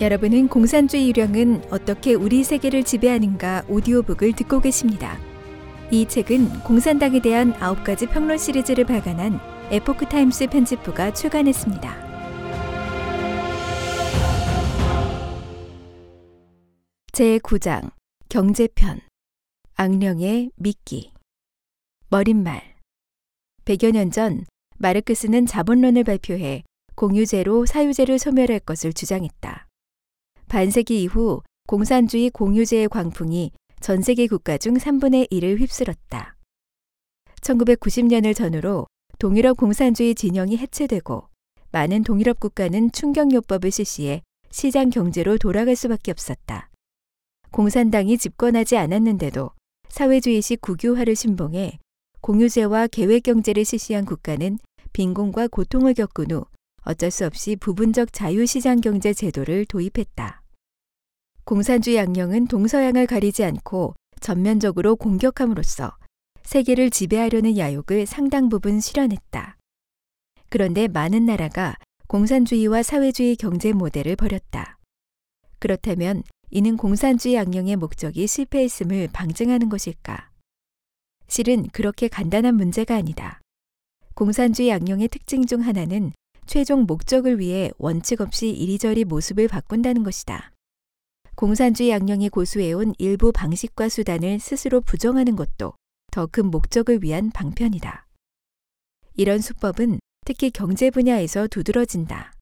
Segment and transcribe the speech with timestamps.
[0.00, 5.16] 여러분은 공산주의 유령은 어떻게 우리 세계를 지배하는가 오디오북을 듣고 계십니다.
[5.90, 9.38] 이 책은 공산당에 대한 9가지 평론 시리즈를 발간한
[9.70, 12.04] 에포크 타임스 편집부가 출간했습니다.
[17.12, 17.92] 제9장
[18.28, 19.00] 경제편
[19.76, 21.12] 악령의 미끼
[22.08, 22.74] 머릿말
[23.64, 24.44] 100여 년 전
[24.78, 26.64] 마르크스는 자본론을 발표해
[26.96, 29.68] 공유제로 사유제를 소멸할 것을 주장했다.
[30.54, 33.50] 반세기 이후 공산주의 공유제의 광풍이
[33.80, 36.36] 전 세계 국가 중 3분의 1을 휩쓸었다.
[37.40, 38.86] 1990년을 전후로
[39.18, 41.24] 동유럽 공산주의 진영이 해체되고
[41.72, 44.22] 많은 동유럽 국가는 충격요법을 실시해
[44.52, 46.70] 시장 경제로 돌아갈 수밖에 없었다.
[47.50, 49.50] 공산당이 집권하지 않았는데도
[49.88, 51.80] 사회주의식 국유화를 신봉해
[52.20, 54.60] 공유제와 계획경제를 실시한 국가는
[54.92, 56.44] 빈곤과 고통을 겪은 후
[56.82, 60.43] 어쩔 수 없이 부분적 자유시장 경제 제도를 도입했다.
[61.44, 65.92] 공산주의 악령은 동서양을 가리지 않고 전면적으로 공격함으로써
[66.42, 69.58] 세계를 지배하려는 야욕을 상당 부분 실현했다.
[70.48, 71.76] 그런데 많은 나라가
[72.08, 74.78] 공산주의와 사회주의 경제 모델을 버렸다.
[75.58, 80.30] 그렇다면 이는 공산주의 악령의 목적이 실패했음을 방증하는 것일까?
[81.28, 83.40] 실은 그렇게 간단한 문제가 아니다.
[84.14, 86.12] 공산주의 악령의 특징 중 하나는
[86.46, 90.53] 최종 목적을 위해 원칙 없이 이리저리 모습을 바꾼다는 것이다.
[91.36, 95.74] 공산주의 양령이 고수해온 일부 방식과 수단을 스스로 부정하는 것도
[96.12, 98.06] 더 큰 목적을 위한 방편이다.
[99.16, 102.32] 이런 수법은 특히 경제 분야에서 두드러진다.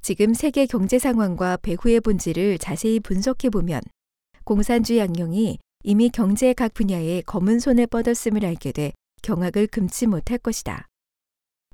[0.00, 3.82] 지금 세계 경제 상황과 배후의 본질을 자세히 분석해 보면
[4.44, 10.86] 공산주의 양령이 이미 경제의 각 분야에 검은 손을 뻗었음을 알게 돼 경악을 금치 못할 것이다.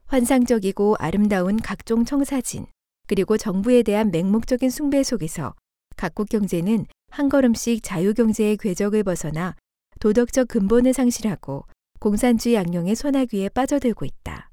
[0.07, 2.67] 환상적이고 아름다운 각종 청사진,
[3.07, 5.55] 그리고 정부에 대한 맹목적인 숭배 속에서
[5.97, 9.55] 각국 경제는 한 걸음씩 자유경제의 궤적을 벗어나
[10.01, 11.65] 도덕적 근본을 상실하고
[12.01, 14.51] 공산주의 악령의 손아귀에 빠져들고 있다.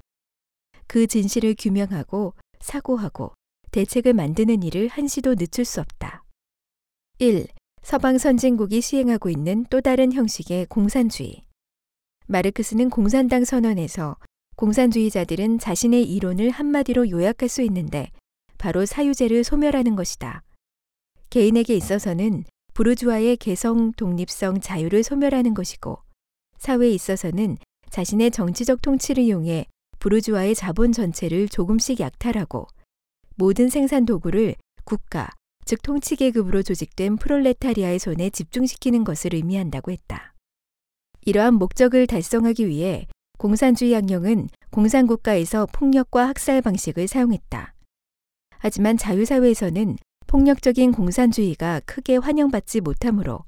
[0.86, 3.32] 그 진실을 규명하고 사고하고
[3.72, 6.22] 대책을 만드는 일을 한시도 늦출 수 없다.
[7.18, 7.46] 1.
[7.82, 11.42] 서방 선진국이 시행하고 있는 또 다른 형식의 공산주의.
[12.26, 14.16] 마르크스는 공산당 선언에서
[14.56, 18.10] 공산주의자들은 자신의 이론을 한마디로 요약할 수 있는데
[18.58, 20.42] 바로 사유제를 소멸하는 것이다.
[21.32, 22.44] 개인에게 있어서는
[22.74, 25.98] 부르주아의 개성, 독립성, 자유를 소멸하는 것이고
[26.58, 27.56] 사회에 있어서는
[27.88, 29.64] 자신의 정치적 통치를 이용해
[29.98, 32.66] 부르주아의 자본 전체를 조금씩 약탈하고
[33.36, 35.30] 모든 생산 도구를 국가,
[35.64, 40.34] 즉 통치 계급으로 조직된 프롤레타리아의 손에 집중시키는 것을 의미한다고 했다.
[41.22, 43.06] 이러한 목적을 달성하기 위해
[43.38, 47.72] 공산주의 악령은 공산국가에서 폭력과 학살 방식을 사용했다.
[48.58, 49.96] 하지만 자유사회에서는
[50.32, 53.44] 폭력적인 공산주의가 크게 환영받지 못하므로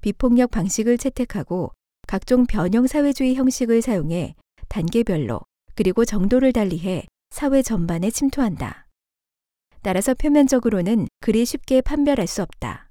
[0.00, 1.72] 비폭력 방식을 채택하고
[2.06, 4.36] 각종 변형 사회주의 형식을 사용해
[4.68, 5.40] 단계별로
[5.74, 8.86] 그리고 정도를 달리해 사회 전반에 침투한다.
[9.82, 12.90] 따라서 표면적으로는 그리 쉽게 판별할 수 없다.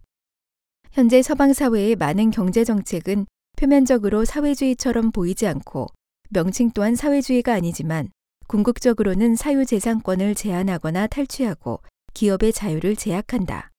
[0.92, 3.26] 현재 서방 사회의 많은 경제 정책은
[3.58, 5.88] 표면적으로 사회주의처럼 보이지 않고
[6.30, 8.10] 명칭 또한 사회주의가 아니지만
[8.48, 11.80] 궁극적으로는 사유재산권을 제한하거나 탈취하고
[12.14, 13.72] 기업의 자유를 제약한다.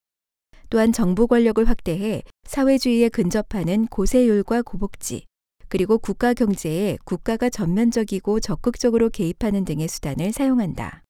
[0.69, 5.27] 또한 정부 권력을 확대해 사회주의에 근접하는 고세율과 고복지,
[5.69, 11.05] 그리고 국가 경제에 국가가 전면적이고 적극적으로 개입하는 등의 수단을 사용한다.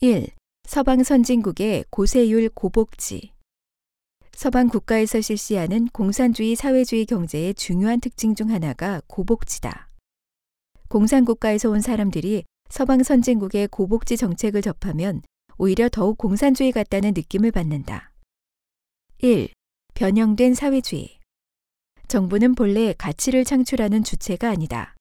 [0.00, 0.28] 1.
[0.64, 3.32] 서방 선진국의 고세율 고복지.
[4.32, 9.90] 서방 국가에서 실시하는 공산주의 사회주의 경제의 중요한 특징 중 하나가 고복지다.
[10.88, 15.22] 공산국가에서 온 사람들이 서방 선진국의 고복지 정책을 접하면
[15.62, 18.12] 오히려 더욱 공산주의 같다는 느낌을 받는다.
[19.18, 19.50] 1.
[19.92, 21.18] 변형된 사회주의.
[22.08, 24.96] 정부는 본래 가치를 창출하는 주체가 아니다.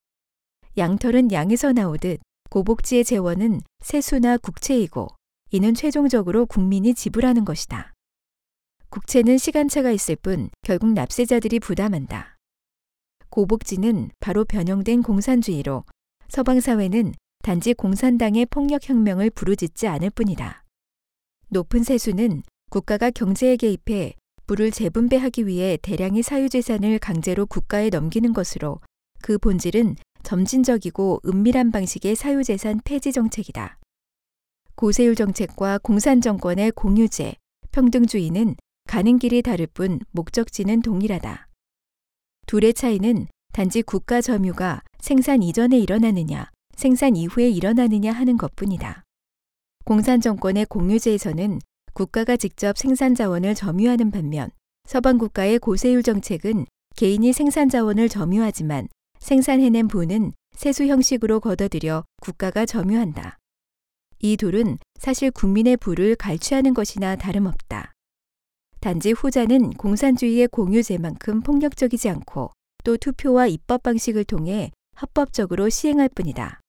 [0.78, 5.08] 양털은 양에서 나오듯 고복지의 재원은 세수나 국채이고
[5.52, 7.94] 이는 최종적으로 국민이 지불하는 것이다.
[8.90, 12.35] 국채는 시간차가 있을 뿐 결국 납세자들이 부담한다.
[13.29, 15.85] 고복지는 바로 변형된 공산주의로
[16.28, 20.64] 서방 사회는 단지 공산당의 폭력혁명을 부르짖지 않을 뿐이다.
[21.50, 24.14] 높은 세수는 국가가 경제에 개입해
[24.46, 28.80] 부를 재분배하기 위해 대량의 사유재산을 강제로 국가에 넘기는 것으로
[29.22, 33.78] 그 본질은 점진적이고 은밀한 방식의 사유재산 폐지 정책이다.
[34.76, 37.35] 고세율 정책과 공산정권의 공유제,
[37.72, 38.56] 평등주의는
[38.88, 41.47] 가는 길이 다를 뿐 목적지는 동일하다.
[42.47, 49.03] 둘의 차이는 단지 국가 점유가 생산 이전에 일어나느냐, 생산 이후에 일어나느냐 하는 것 뿐이다.
[49.84, 51.59] 공산 정권의 공유제에서는
[51.93, 54.49] 국가가 직접 생산 자원을 점유하는 반면
[54.87, 56.66] 서방 국가의 고세율 정책은
[56.96, 58.87] 개인이 생산 자원을 점유하지만
[59.20, 63.37] 생산해낸 부는 세수 형식으로 걷어들여 국가가 점유한다.
[64.20, 67.91] 이 둘은 사실 국민의 부를 갈취하는 것이나 다름없다.
[68.79, 72.53] 단지 후자는 공산주의의 공유제만큼 폭력적이지 않고
[72.85, 76.61] 또 투표와 입법 방식을 통해 합법적으로 시행할 뿐이다.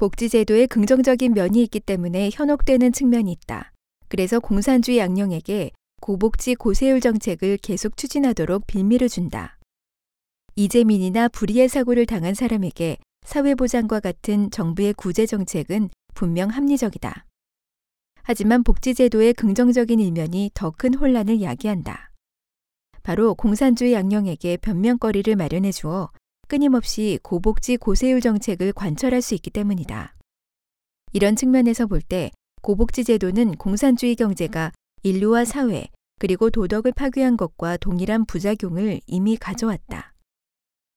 [0.00, 3.70] 복지제도에 긍정적인 면이 있기 때문에 현혹되는 측면이 있다.
[4.08, 9.58] 그래서 공산주의 양령에게 고복지 고세율 정책을 계속 추진하도록 빌미를 준다.
[10.56, 17.26] 이재민이나 불의의 사고를 당한 사람에게 사회보장과 같은 정부의 구제 정책은 분명 합리적이다.
[18.22, 22.10] 하지만 복지제도의 긍정적인 일면이 더 큰 혼란을 야기한다.
[23.02, 26.10] 바로 공산주의 양령에게 변명거리를 마련해 주어
[26.50, 30.16] 끊임없이 고복지 고세율 정책을 관철할 수 있기 때문이다.
[31.12, 34.72] 이런 측면에서 볼 때 고복지 제도는 공산주의 경제가
[35.04, 35.86] 인류와 사회
[36.18, 40.12] 그리고 도덕을 파괴한 것과 동일한 부작용을 이미 가져왔다.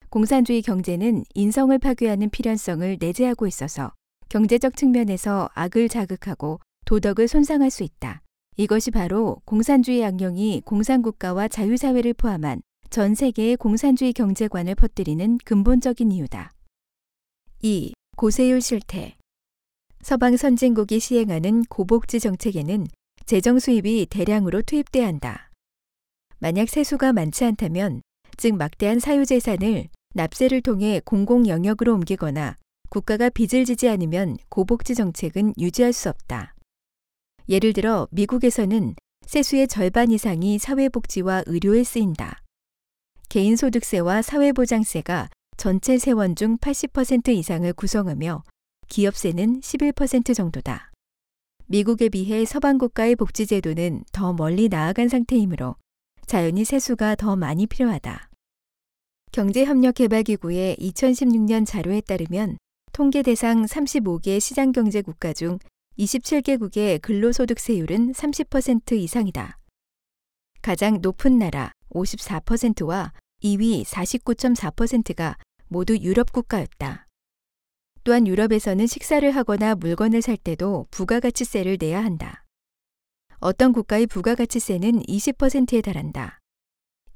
[0.10, 3.94] 공산주의 경제는 인성을 파괴하는 필연성을 내재하고 있어서
[4.30, 8.24] 경제적 측면에서 악을 자극하고 도덕을 손상할 수 있다.
[8.58, 12.64] 이것이 바로 공산주의 양령이 공산국가와 자유사회를 포함한
[12.94, 16.52] 전 세계의 공산주의 경제관을 퍼뜨리는 근본적인 이유다.
[17.64, 17.92] 2.
[18.16, 19.16] 고세율 실태.
[20.04, 22.86] 서방 선진국이 시행하는 고복지 정책에는
[23.26, 25.50] 재정 수입이 대량으로 투입돼야 한다.
[26.38, 28.04] 만약 세수가 많지 않다면,
[28.38, 32.60] 즉 막대한 사유재산을 납세를 통해 공공 영역으로 옮기거나
[32.92, 36.54] 국가가 빚을 지지 않으면 고복지 정책은 유지할 수 없다.
[37.50, 38.94] 예를 들어 미국에서는
[39.26, 42.43] 세수의 절반 이상이 사회복지와 의료에 쓰인다.
[43.34, 45.28] 개인소득세와 사회보장세가
[45.58, 48.44] 전체 세원 중 80% 이상을 구성하며
[48.90, 50.92] 기업세는 11% 정도다.
[51.66, 55.78] 미국에 비해 서방 국가의 복지제도는 더 멀리 나아간 상태이므로
[56.28, 58.30] 자연히 세수가 더 많이 필요하다.
[59.32, 62.58] 경제협력개발기구의 2016년 자료에 따르면
[62.92, 65.58] 통계 대상 35개 시장경제 국가 중
[65.98, 69.58] 27개국의 근로소득세율은 30% 이상이다.
[70.62, 73.12] 가장 높은 나라 54%와
[73.44, 75.38] 2위 49.4%가
[75.68, 77.08] 모두 유럽 국가였다.
[78.06, 82.46] 또한 유럽에서는 식사를 하거나 물건을 살 때도 부가가치세를 내야 한다.
[83.40, 86.40] 어떤 국가의 부가가치세는 20%에 달한다.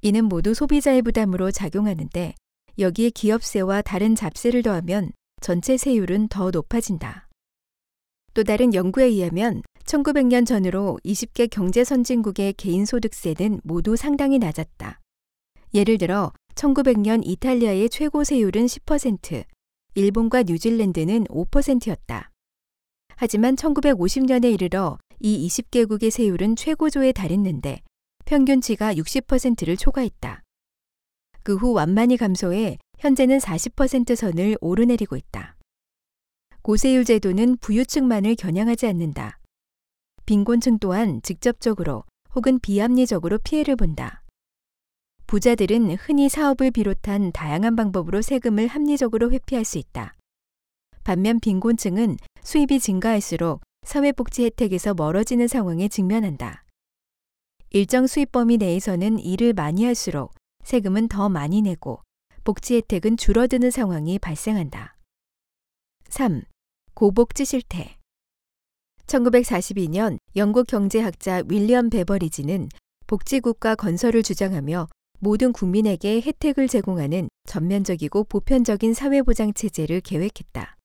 [0.01, 2.35] 이는 모두 소비자의 부담으로 작용하는데
[2.77, 7.27] 여기에 기업세와 다른 잡세를 더하면 전체 세율은 더 높아진다.
[8.33, 14.99] 또 다른 연구에 의하면 1900년 전으로 20개 경제 선진국의 개인 소득세는 모두 상당히 낮았다.
[15.73, 19.45] 예를 들어 1900년 이탈리아의 최고 세율은 10%,
[19.95, 22.31] 일본과 뉴질랜드는 5%였다.
[23.15, 27.81] 하지만 1950년에 이르러 이 20개국의 세율은 최고조에 달했는데
[28.25, 30.43] 평균치가 60%를 초과했다.
[31.43, 35.55] 그 후 완만히 감소해 현재는 40% 선을 오르내리고 있다.
[36.61, 39.39] 고세율 제도는 부유층만을 겨냥하지 않는다.
[40.25, 42.03] 빈곤층 또한 직접적으로
[42.35, 44.23] 혹은 비합리적으로 피해를 본다.
[45.27, 50.13] 부자들은 흔히 사업을 비롯한 다양한 방법으로 세금을 합리적으로 회피할 수 있다.
[51.03, 56.63] 반면 빈곤층은 수입이 증가할수록 사회복지 혜택에서 멀어지는 상황에 직면한다.
[57.71, 62.01] 일정 수입 범위 내에서는 일을 많이 할수록 세금은 더 많이 내고
[62.45, 64.95] 복지 혜택은 줄어드는 상황이 발생한다.
[66.07, 66.43] 3.
[66.93, 67.97] 고복지 실태
[69.07, 72.69] 1942년 영국 경제학자 윌리엄 베버리지는
[73.07, 74.87] 복지국가 건설을 주장하며
[75.19, 80.77] 모든 국민에게 혜택을 제공하는 전면적이고 보편적인 사회보장 체제를 계획했다.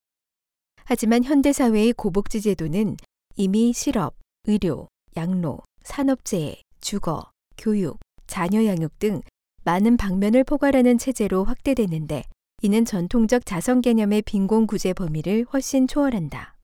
[0.85, 2.97] 하지만 현대사회의 고복지 제도는
[3.37, 9.21] 이미 실업, 의료, 양로, 산업재해, 주거, 교육, 자녀 양육 등
[9.65, 12.25] 많은 방면을 포괄하는 체제로 확대되는데
[12.62, 16.57] 이는 전통적 자선 개념의 빈곤 구제 범위를 훨씬 초월한다.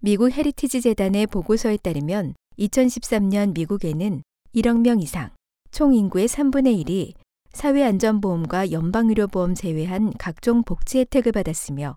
[0.00, 4.22] 미국 헤리티지 재단의 보고서에 따르면 2013년 미국에는
[4.54, 5.30] 1억 명 이상,
[5.70, 7.14] 총 인구의 3분의 1이
[7.52, 11.96] 사회안전보험과 연방의료보험 제외한 각종 복지 혜택을 받았으며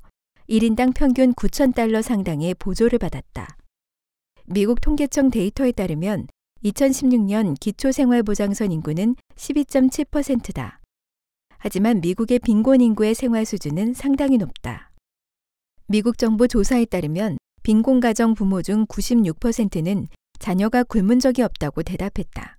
[0.49, 3.47] 1인당 평균 9,000달러 상당의 보조를 받았다.
[4.45, 6.27] 미국 통계청 데이터에 따르면
[6.63, 10.79] 2016년 기초생활보장선 인구는 12.7%다.
[11.57, 14.91] 하지만 미국의 빈곤 인구의 생활 수준은 상당히 높다.
[15.87, 20.07] 미국 정부 조사에 따르면 빈곤 가정 부모 중 96%는
[20.39, 22.57] 자녀가 굶은 적이 없다고 대답했다.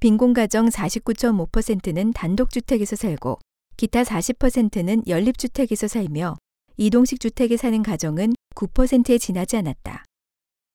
[0.00, 3.38] 빈곤 가정 49.5%는 단독주택에서 살고
[3.76, 6.38] 기타 40%는 연립주택에서 살며
[6.78, 10.04] 이동식 주택에 사는 가정은 9%에 지나지 않았다.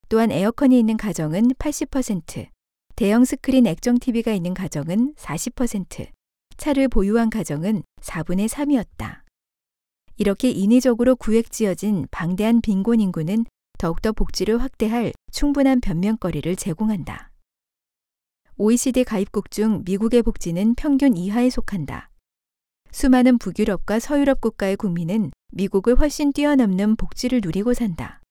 [0.09, 2.49] 또한 에어컨이 있는 가정은 80%,
[2.95, 6.07] 대형 스크린 액정 TV가 있는 가정은 40%,
[6.57, 9.21] 차를 보유한 가정은 4분의 3이었다.
[10.17, 13.45] 이렇게 인위적으로 구획 지어진 방대한 빈곤 인구는
[13.79, 17.31] 더욱더 복지를 확대할 충분한 변명거리를 제공한다.
[18.57, 22.09] OECD 가입국 중 미국의 복지는 평균 이하에 속한다.
[22.89, 28.21] 수많은 북유럽과 서유럽 국가의 국민은 미국을 훨씬 뛰어넘는 복지를 누리고 산다.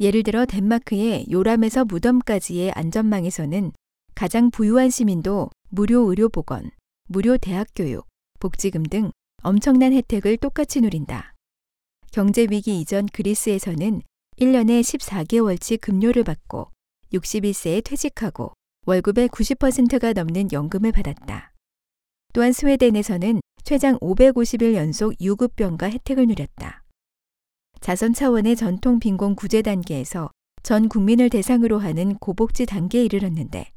[0.00, 3.70] 예를 들어 덴마크의 요람에서 무덤까지의 안전망에서는
[4.16, 6.72] 가장 부유한 시민도 무료 의료보건,
[7.06, 8.08] 무료 대학교육,
[8.40, 9.12] 복지금 등
[9.44, 11.34] 엄청난 혜택을 똑같이 누린다.
[12.10, 14.02] 경제위기 이전 그리스에서는
[14.40, 16.72] 1년에 14개월치 급료를 받고
[17.12, 18.54] 61세에 퇴직하고
[18.86, 21.52] 월급의 90%가 넘는 연금을 받았다.
[22.32, 26.84] 또한 스웨덴에서는 최장 550일 연속 유급병가 혜택을 누렸다.
[27.80, 30.30] 자선 차원의 전통 빈곤 구제 단계에서
[30.62, 33.70] 전 국민을 대상으로 하는 고복지 단계에 이르렀는데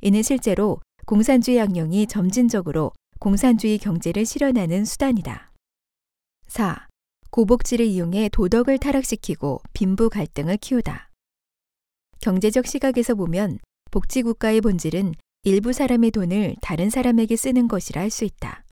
[0.00, 5.52] 이는 실제로 공산주의 양령이 점진적으로 공산주의 경제를 실현하는 수단이다.
[6.46, 6.88] 4.
[7.30, 11.10] 고복지를 이용해 도덕을 타락시키고 빈부 갈등을 키우다.
[12.20, 13.58] 경제적 시각에서 보면
[13.94, 18.64] 복지국가의 본질은 일부 사람의 돈을 다른 사람에게 쓰는 것이라 할 수 있다.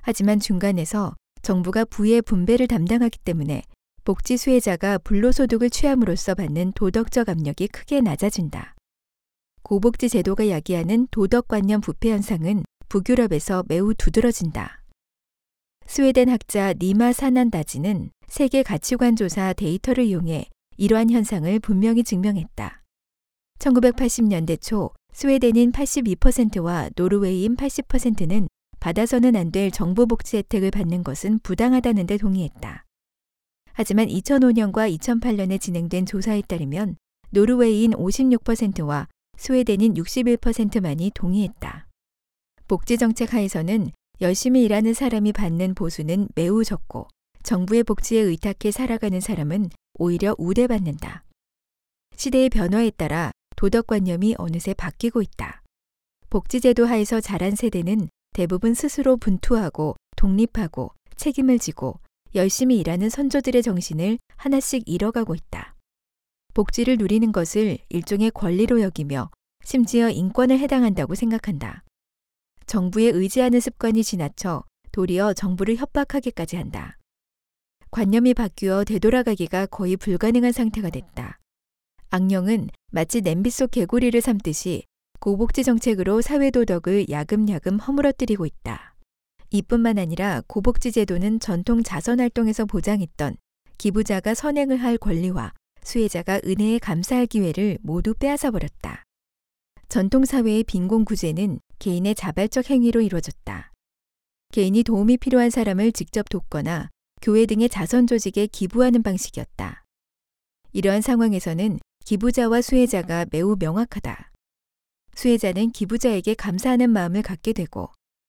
[0.00, 3.62] 하지만 중간에서 정부가 부의 분배를 담당하기 때문에
[4.02, 8.76] 복지 수혜자가 불로소득을 취함으로써 받는 도덕적 압력이 크게 낮아진다.
[9.62, 14.82] 고복지 제도가 야기하는 도덕관념 부패 현상은 북유럽에서 매우 두드러진다.
[15.84, 20.46] 스웨덴 학자 니마 사난다지는 세계 가치관 조사 데이터를 이용해
[20.78, 22.79] 이러한 현상을 분명히 증명했다.
[23.60, 28.48] 1980년대 초 스웨덴인 82%와 노르웨이인 80%는
[28.80, 32.86] 받아서는 안 될 정부 복지 혜택을 받는 것은 부당하다는 데 동의했다.
[33.72, 36.96] 하지만 2005년과 2008년에 진행된 조사에 따르면
[37.30, 41.86] 노르웨이인 56%와 스웨덴인 61%만이 동의했다.
[42.66, 43.90] 복지 정책 하에서는
[44.20, 47.08] 열심히 일하는 사람이 받는 보수는 매우 적고
[47.42, 51.24] 정부의 복지에 의탁해 살아가는 사람은 오히려 우대받는다.
[52.16, 55.62] 시대의 변화에 따라 도덕관념이 어느새 바뀌고 있다.
[56.30, 62.00] 복지제도 하에서 자란 세대는 대부분 스스로 분투하고 독립하고 책임을 지고
[62.34, 65.74] 열심히 일하는 선조들의 정신을 하나씩 잃어가고 있다.
[66.54, 69.30] 복지를 누리는 것을 일종의 권리로 여기며
[69.62, 71.84] 심지어 인권에 해당한다고 생각한다.
[72.64, 76.96] 정부에 의지하는 습관이 지나쳐 도리어 정부를 협박하기까지 한다.
[77.90, 81.40] 관념이 바뀌어 되돌아가기가 거의 불가능한 상태가 됐다.
[82.12, 84.82] 악령은 마치 냄비 속 개구리를 삼듯이
[85.20, 88.96] 고복지 정책으로 사회도덕을 야금야금 허물어뜨리고 있다.
[89.50, 93.36] 이뿐만 아니라 고복지 제도는 전통 자선 활동에서 보장했던
[93.78, 95.52] 기부자가 선행을 할 권리와
[95.84, 99.04] 수혜자가 은혜에 감사할 기회를 모두 빼앗아 버렸다.
[99.88, 103.70] 전통 사회의 빈곤 구제는 개인의 자발적 행위로 이루어졌다.
[104.52, 106.90] 개인이 도움이 필요한 사람을 직접 돕거나
[107.22, 109.84] 교회 등의 자선 조직에 기부하는 방식이었다.
[110.72, 111.78] 이러한 상황에서는
[112.10, 114.32] 기부자와 수혜자가 매우 명확하다.
[115.14, 117.88] 수혜자는 기부자에게 감사하는 마음을 갖게 되고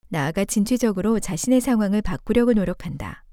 [0.09, 3.23] 나아가 진취적으로 자신의 상황을 바꾸려고 노력한다.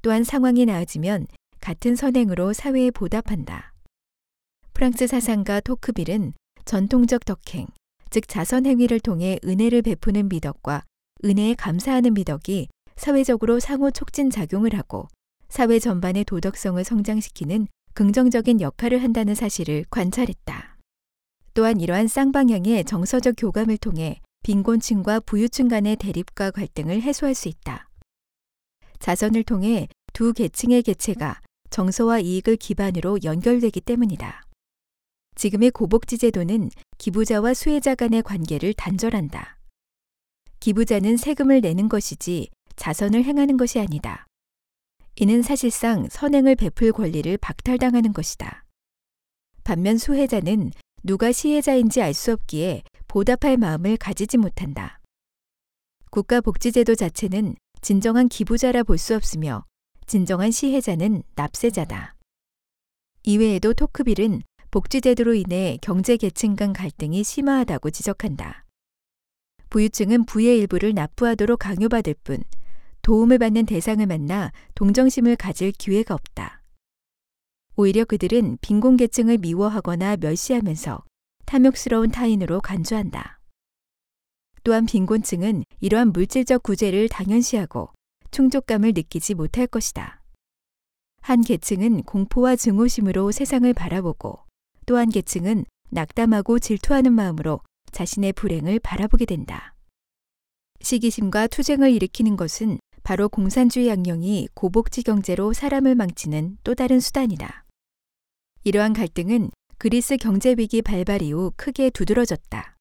[0.00, 1.26] 또한 상황이 나아지면
[1.60, 3.74] 같은 선행으로 사회에 보답한다.
[4.72, 6.32] 프랑스 사상가 토크빌은
[6.64, 7.66] 전통적 덕행,
[8.08, 10.82] 즉 자선 행위를 통해 은혜를 베푸는 미덕과
[11.26, 15.08] 은혜에 감사하는 미덕이 사회적으로 상호 촉진 작용을 하고
[15.50, 17.68] 사회 전반의 도덕성을 성장시키는
[18.00, 20.78] 긍정적인 역할을 한다는 사실을 관찰했다.
[21.52, 27.90] 또한 이러한 쌍방향의 정서적 교감을 통해 빈곤층과 부유층 간의 대립과 갈등을 해소할 수 있다.
[29.00, 34.44] 자선을 통해 두 계층의 개체가 정서와 이익을 기반으로 연결되기 때문이다.
[35.34, 39.58] 지금의 고복지 제도는 기부자와 수혜자 간의 관계를 단절한다.
[40.60, 44.24] 기부자는 세금을 내는 것이지 자선을 행하는 것이 아니다.
[45.22, 48.64] 이는 사실상 선행을 베풀 권리를 박탈당하는 것이다.
[49.64, 50.70] 반면 수혜자는
[51.02, 54.98] 누가 시혜자인지 알 수 없기에 보답할 마음을 가지지 못한다.
[56.10, 59.66] 국가복지제도 자체는 진정한 기부자라 볼 수 없으며
[60.06, 62.14] 진정한 시혜자는 납세자다.
[63.24, 68.64] 이외에도 토크빌은 복지제도로 인해 경제 계층 간 갈등이 심화하다고 지적한다.
[69.68, 72.42] 부유층은 부의 일부를 납부하도록 강요받을 뿐
[73.02, 76.62] 도움을 받는 대상을 만나 동정심을 가질 기회가 없다.
[77.76, 81.04] 오히려 그들은 빈곤 계층을 미워하거나 멸시하면서
[81.46, 83.40] 탐욕스러운 타인으로 간주한다.
[84.62, 87.90] 또한 빈곤층은 이러한 물질적 구제를 당연시하고
[88.30, 90.22] 충족감을 느끼지 못할 것이다.
[91.22, 94.40] 한 계층은 공포와 증오심으로 세상을 바라보고
[94.86, 97.60] 또 한 계층은 낙담하고 질투하는 마음으로
[97.92, 99.74] 자신의 불행을 바라보게 된다.
[100.82, 107.64] 시기심과 투쟁을 일으키는 것은 바로 공산주의 양령이 고복지 경제로 사람을 망치는 또 다른 수단이다.
[108.64, 112.76] 이러한 갈등은 그리스 경제 위기 발발 이후 크게 두드러졌다.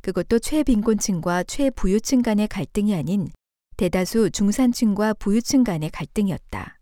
[0.00, 3.28] 그것도 최빈곤층과 최부유층 간의 갈등이 아닌
[3.76, 6.78] 대다수 중산층과 부유층 간의 갈등이었다.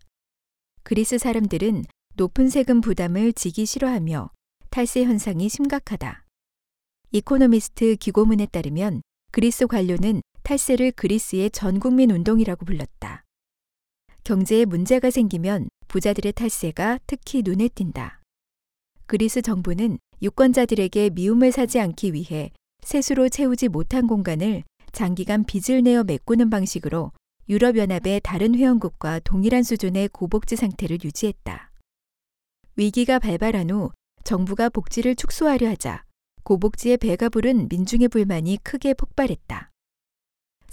[0.83, 4.29] 그리스 사람들은 높은 세금 부담을 지기 싫어하며
[4.69, 6.23] 탈세 현상이 심각하다.
[7.11, 9.01] 이코노미스트 기고문에 따르면
[9.31, 13.23] 그리스 관료는 탈세를 그리스의 전 국민 운동이라고 불렀다.
[14.23, 18.21] 경제에 문제가 생기면 부자들의 탈세가 특히 눈에 띈다.
[19.05, 22.51] 그리스 정부는 유권자들에게 미움을 사지 않기 위해
[22.83, 27.11] 세수로 채우지 못한 공간을 장기간 빚을 내어 메꾸는 방식으로
[27.49, 31.71] 유럽연합의 다른 회원국과 동일한 수준의 고복지 상태를 유지했다.
[32.75, 33.91] 위기가 발발한 후
[34.23, 36.05] 정부가 복지를 축소하려 하자
[36.43, 39.72] 고복지의 배가 부른 민중의 불만이 크게 폭발했다.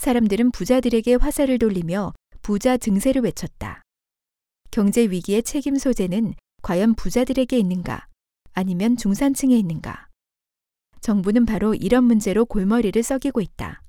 [0.00, 3.83] 사람들은 부자들에게 화살을 돌리며 부자 증세를 외쳤다.
[4.71, 8.07] 경제 위기의 책임 소재는 과연 부자들에게 있는가
[8.54, 10.09] 아니면 중산층에 있는가?
[11.02, 13.83] 정부는 바로 이런 문제로 골머리를 썩이고 있다.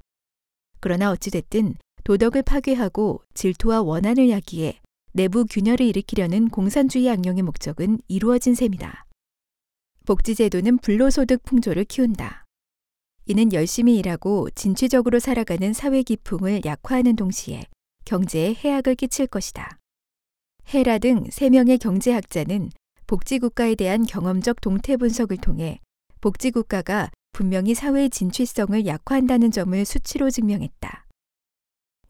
[0.82, 4.82] 그러나 어찌됐든 도덕을 파괴하고 질투와 원한을 야기해
[5.14, 9.06] 내부 균열을 일으키려는 공산주의 악령의 목적은 이루어진 셈이다.
[10.06, 12.41] 복지제도는 불로소득 풍조를 키운다.
[13.32, 17.64] 이는 열심히 일하고 진취적으로 살아가는 사회 기풍을 약화하는 동시에
[18.04, 19.78] 경제에 해악을 끼칠 것이다.
[20.74, 22.72] 헤라 등 3명의 경제학자는
[23.08, 25.80] 복지국가에 대한 경험적 동태 분석을 통해
[26.20, 31.06] 복지국가가 분명히 사회의 진취성을 약화한다는 점을 수치로 증명했다.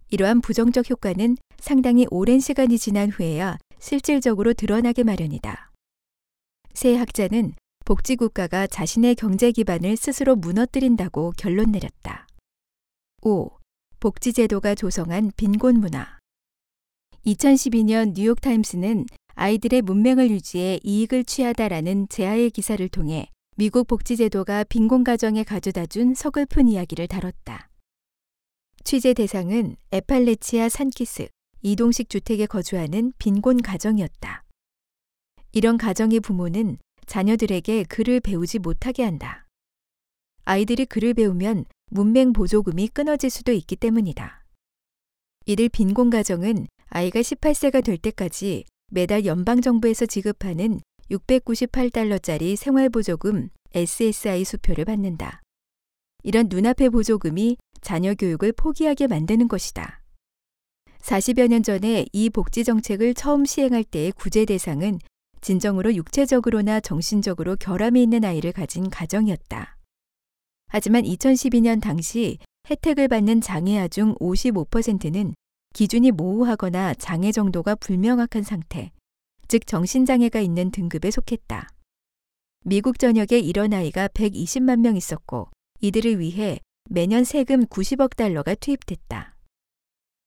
[0.09, 5.71] 이러한 부정적 효과는 상당히 오랜 시간이 지난 후에야 실질적으로 드러나게 마련이다.
[6.73, 7.53] 세 학자는
[7.85, 12.27] 복지국가가 자신의 경제 기반을 스스로 무너뜨린다고 결론 내렸다.
[13.23, 13.49] 5.
[13.99, 16.19] 복지제도가 조성한 빈곤 문화.
[17.25, 19.05] 2012년 뉴욕타임스는
[19.35, 23.27] 아이들의 문맹을 유지해 이익을 취하다라는 제아의 기사를 통해
[23.57, 27.69] 미국 복지제도가 빈곤 가정에 가져다 준 서글픈 이야기를 다뤘다.
[28.83, 31.27] 취재 대상은 에팔레치아 산키스
[31.61, 34.43] 이동식 주택에 거주하는 빈곤 가정이었다.
[35.51, 36.77] 이런 가정의 부모는
[37.11, 39.45] 자녀들에게 글을 배우지 못하게 한다.
[40.45, 44.45] 아이들이 글을 배우면 문맹 보조금이 끊어질 수도 있기 때문이다.
[45.45, 55.41] 이들 빈곤 가정은 아이가 18세가 될 때까지 매달 연방정부에서 지급하는 698달러짜리 생활보조금 SSI 수표를 받는다.
[56.23, 60.01] 이런 눈앞의 보조금이 자녀 교육을 포기하게 만드는 것이다.
[61.01, 64.99] 40여 년 전에 이 복지 정책을 처음 시행할 때의 구제 대상은
[65.41, 69.77] 진정으로 육체적으로나 정신적으로 결함이 있는 아이를 가진 가정이었다.
[70.67, 72.37] 하지만 2012년 당시
[72.69, 75.33] 혜택을 받는 장애아 중 55%는
[75.73, 78.91] 기준이 모호하거나 장애 정도가 불명확한 상태,
[79.47, 81.69] 즉 정신장애가 있는 등급에 속했다.
[82.63, 85.49] 미국 전역에 이런 아이가 120만 명 있었고
[85.81, 89.35] 이들을 위해 매년 세금 90억 달러가 투입됐다.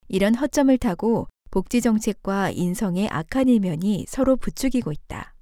[0.09, 5.37] 이런 허점을 타고 복지 정책과 인성의 악한 일면이 서로 부추기고 있다.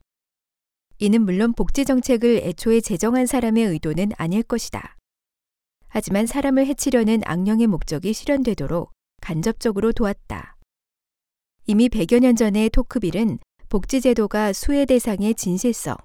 [0.98, 4.98] 이는 물론 복지 정책을 애초에 제정한 사람의 의도는 아닐 것이다.
[5.88, 10.58] 하지만 사람을 해치려는 악령의 목적이 실현되도록 간접적으로 도왔다.
[11.66, 13.38] 이미 100여 년 전의 토크빌은
[13.70, 15.96] 복지제도가 수혜 대상의 진실성,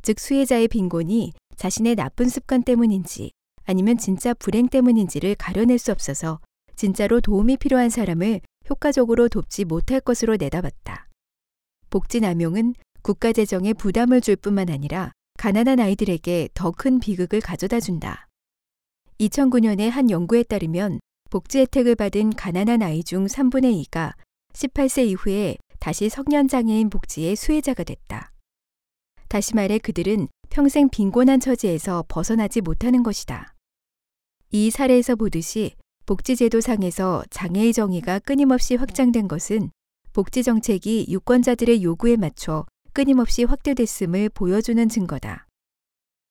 [0.00, 3.32] 즉 수혜자의 빈곤이 자신의 나쁜 습관 때문인지
[3.64, 6.40] 아니면 진짜 불행 때문인지를 가려낼 수 없어서
[6.76, 8.40] 진짜로 도움이 필요한 사람을
[8.70, 11.08] 효과적으로 돕지 못할 것으로 내다봤다.
[11.90, 18.28] 복지 남용은 국가 재정에 부담을 줄 뿐만 아니라 가난한 아이들에게 더 큰 비극을 가져다 준다.
[19.18, 24.12] 2009년의 한 연구에 따르면 복지 혜택을 받은 가난한 아이 중 3분의 2가
[24.52, 28.32] 18세 이후에 다시 성년장애인 복지의 수혜자가 됐다.
[29.28, 33.54] 다시 말해 그들은 평생 빈곤한 처지에서 벗어나지 못하는 것이다.
[34.52, 35.74] 이 사례에서 보듯이
[36.10, 39.70] 복지제도상에서 장애의 정의가 끊임없이 확장된 것은
[40.12, 45.46] 복지 정책이 유권자들의 요구에 맞춰 끊임없이 확대됐음을 보여주는 증거다.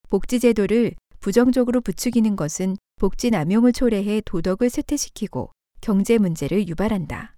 [0.09, 7.37] 복지제도를 부정적으로 부추기는 것은 복지 남용을 초래해 도덕을 쇠퇴시키고 경제 문제를 유발한다.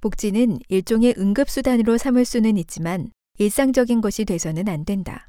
[0.00, 5.26] 복지는 일종의 응급수단으로 삼을 수는 있지만 일상적인 것이 돼서는 안 된다.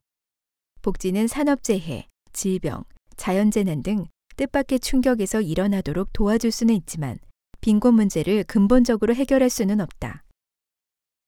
[0.83, 2.83] 복지는 산업재해, 질병,
[3.17, 7.17] 자연재난 등 뜻밖의 충격에서 일어나도록 도와줄 수는 있지만
[7.61, 10.23] 빈곤 문제를 근본적으로 해결할 수는 없다.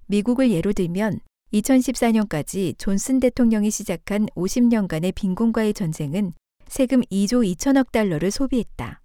[0.07, 1.19] 미국을 예로 들면
[1.53, 6.33] 2014년까지 존슨 대통령이 시작한 50년간의 빈곤과의 전쟁은
[6.67, 9.01] 세금 2조 2천억 달러를 소비했다.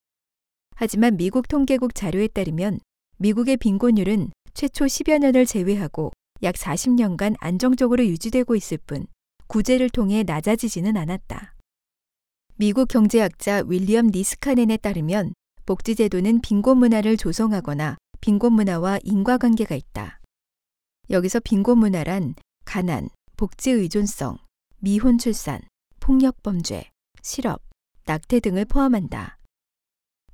[0.75, 2.81] 하지만 미국 통계국 자료에 따르면
[3.19, 6.11] 미국의 빈곤율은 최초 10여 년을 제외하고
[6.43, 9.07] 약 40년간 안정적으로 유지되고 있을 뿐
[9.47, 11.55] 구제를 통해 낮아지지는 않았다.
[12.61, 15.33] 미국 경제학자 윌리엄 니스카넨에 따르면
[15.65, 20.21] 복지제도는 빈곤 문화를 조성하거나 빈곤 문화와 인과관계가 있다.
[21.09, 22.35] 여기서 빈곤 문화란
[22.67, 24.37] 가난, 복지 의존성,
[24.79, 25.63] 미혼 출산,
[26.01, 26.91] 폭력 범죄,
[27.23, 27.63] 실업,
[28.05, 29.39] 낙태 등을 포함한다.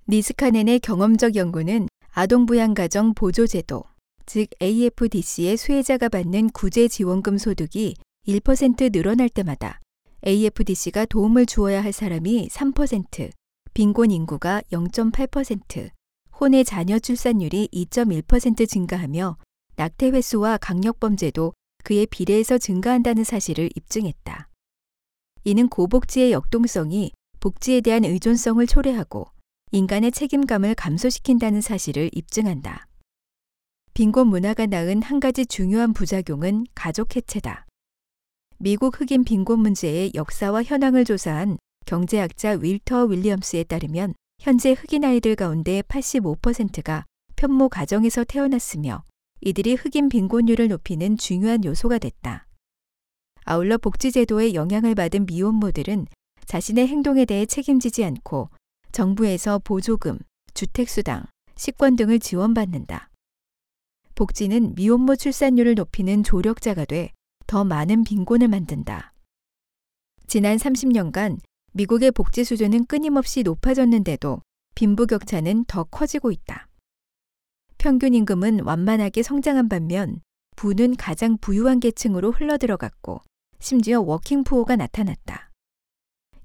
[0.08, 3.84] 니스카넨의 경험적 연구는 아동부양가정 보조제도,
[4.26, 7.94] 즉 AFDC의 수혜자가 받는 구제지원금 소득이
[8.26, 9.80] 1% 늘어날 때마다
[10.26, 13.30] AFDC가 도움을 주어야 할 사람이 3%,
[13.74, 15.90] 빈곤 인구가 0.8%,
[16.40, 19.36] 혼의 자녀 출산율이 2.1% 증가하며
[19.76, 21.52] 낙태 횟수와 강력 범죄도
[21.84, 24.48] 그에 비례해서 증가한다는 사실을 입증했다.
[25.44, 29.26] 이는 고복지의 역동성이 복지에 대한 의존성을 초래하고
[29.70, 32.88] 인간의 책임감을 감소시킨다는 사실을 입증한다.
[33.94, 37.65] 빈곤 문화가 낳은 한 가지 중요한 부작용은 가족 해체다.
[38.58, 45.82] 미국 흑인 빈곤 문제의 역사와 현황을 조사한 경제학자 윌터 윌리엄스에 따르면 현재 흑인 아이들 가운데
[45.82, 47.04] 85%가
[47.36, 49.02] 편모 가정에서 태어났으며
[49.42, 52.46] 이들이 흑인 빈곤율을 높이는 중요한 요소가 됐다.
[53.44, 56.06] 아울러 복지제도의 영향을 받은 미혼모들은
[56.46, 58.48] 자신의 행동에 대해 책임지지 않고
[58.90, 60.18] 정부에서 보조금,
[60.54, 63.10] 주택수당, 식권 등을 지원받는다.
[64.14, 67.12] 복지는 미혼모 출산율을 높이는 조력자가 돼
[67.46, 69.12] 더 많은 빈곤을 만든다.
[70.26, 71.38] 지난 30년간
[71.72, 74.42] 미국의 복지 수준은 끊임없이 높아졌는데도
[74.74, 76.68] 빈부격차는 더 커지고 있다.
[77.78, 80.20] 평균 임금은 완만하게 성장한 반면
[80.56, 83.20] 부는 가장 부유한 계층으로 흘러들어갔고
[83.58, 85.50] 심지어 워킹푸어가 나타났다.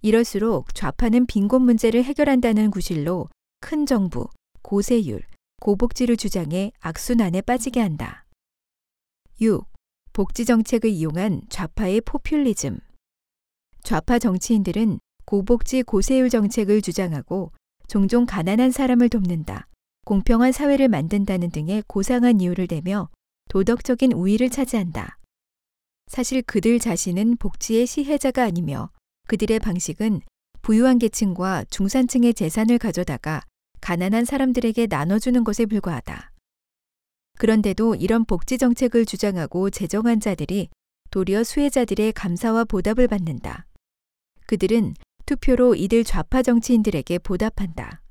[0.02, 4.28] 이럴수록 좌파는 빈곤 문제를 해결한다는 구실로 큰 정부,
[4.62, 5.22] 고세율,
[5.62, 8.26] 고복지를 주장해 악순환에 빠지게 한다.
[9.40, 9.71] 6.
[10.14, 12.80] 복지 정책을 이용한 좌파의 포퓰리즘.
[13.82, 17.54] 좌파 정치인들은 고복지 고세율 정책을 주장하고
[17.88, 19.68] 종종 가난한 사람을 돕는다,
[20.04, 23.10] 공평한 사회를 만든다는 등의 고상한 이유를 대며
[23.50, 25.18] 도덕적인 우위를 차지한다.
[26.08, 28.90] 사실 그들 자신은 복지의 시혜자가 아니며
[29.30, 30.20] 그들의 방식은
[30.62, 33.44] 부유한 계층과 중산층의 재산을 가져다가
[33.80, 36.31] 가난한 사람들에게 나눠주는 것에 불과하다.
[37.42, 40.70] 그런데도 이런 복지 정책을 주장하고 제정한 자들이
[41.10, 43.66] 도리어 수혜자들의 감사와 보답을 받는다.
[44.46, 44.94] 그들은
[45.26, 48.04] 투표로 이들 좌파 정치인들에게 보답한다.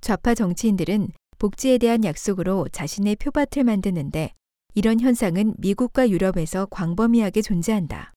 [0.00, 4.32] 좌파 정치인들은 복지에 대한 약속으로 자신의 표밭을 만드는데
[4.74, 8.14] 이런 현상은 미국과 유럽에서 광범위하게 존재한다.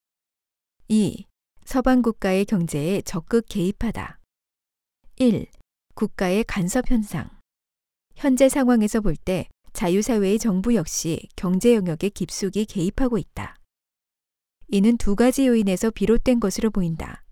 [0.87, 1.25] 2.
[1.63, 4.19] 서방 국가의 경제에 적극 개입하다.
[5.17, 5.45] 1.
[5.93, 7.29] 국가의 간섭 현상.
[8.15, 13.57] 현재 상황에서 볼 때 자유사회의 정부 역시 경제 영역에 깊숙이 개입하고 있다.
[14.69, 17.23] 이는 두 가지 요인에서 비롯된 것으로 보인다.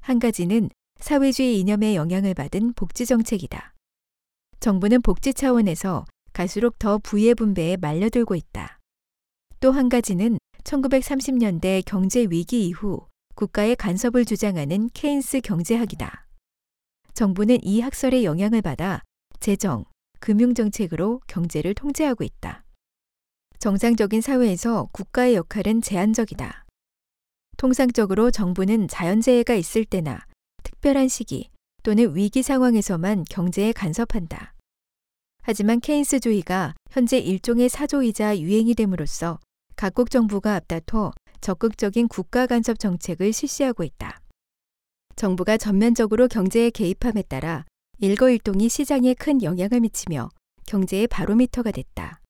[0.00, 3.74] 한 가지는 사회주의 이념에 영향을 받은 복지 정책이다.
[4.60, 8.78] 정부는 복지 차원에서 갈수록 더 부의 분배에 말려들고 있다.
[9.60, 16.28] 또 한 가지는 1930년대 경제 위기 이후 국가의 간섭을 주장하는 케인스 경제학이다.
[17.12, 19.02] 정부는 이 학설의 영향을 받아
[19.38, 19.84] 재정,
[20.20, 22.64] 금융정책으로 경제를 통제하고 있다.
[23.58, 26.64] 정상적인 사회에서 국가의 역할은 제한적이다.
[27.56, 30.24] 통상적으로 정부는 자연재해가 있을 때나
[30.62, 31.50] 특별한 시기
[31.82, 34.54] 또는 위기 상황에서만 경제에 간섭한다.
[35.42, 39.40] 하지만 케인스주의가 현재 일종의 사조이자 유행이 됨으로써
[39.76, 44.20] 각국 정부가 앞다퉈 적극적인 국가 간섭 정책을 실시하고 있다.
[45.16, 47.64] 정부가 전면적으로 경제에 개입함에 따라
[48.00, 50.28] 일거일동이 시장에 큰 영향을 미치며
[50.66, 52.20] 경제의 바로미터가 됐다.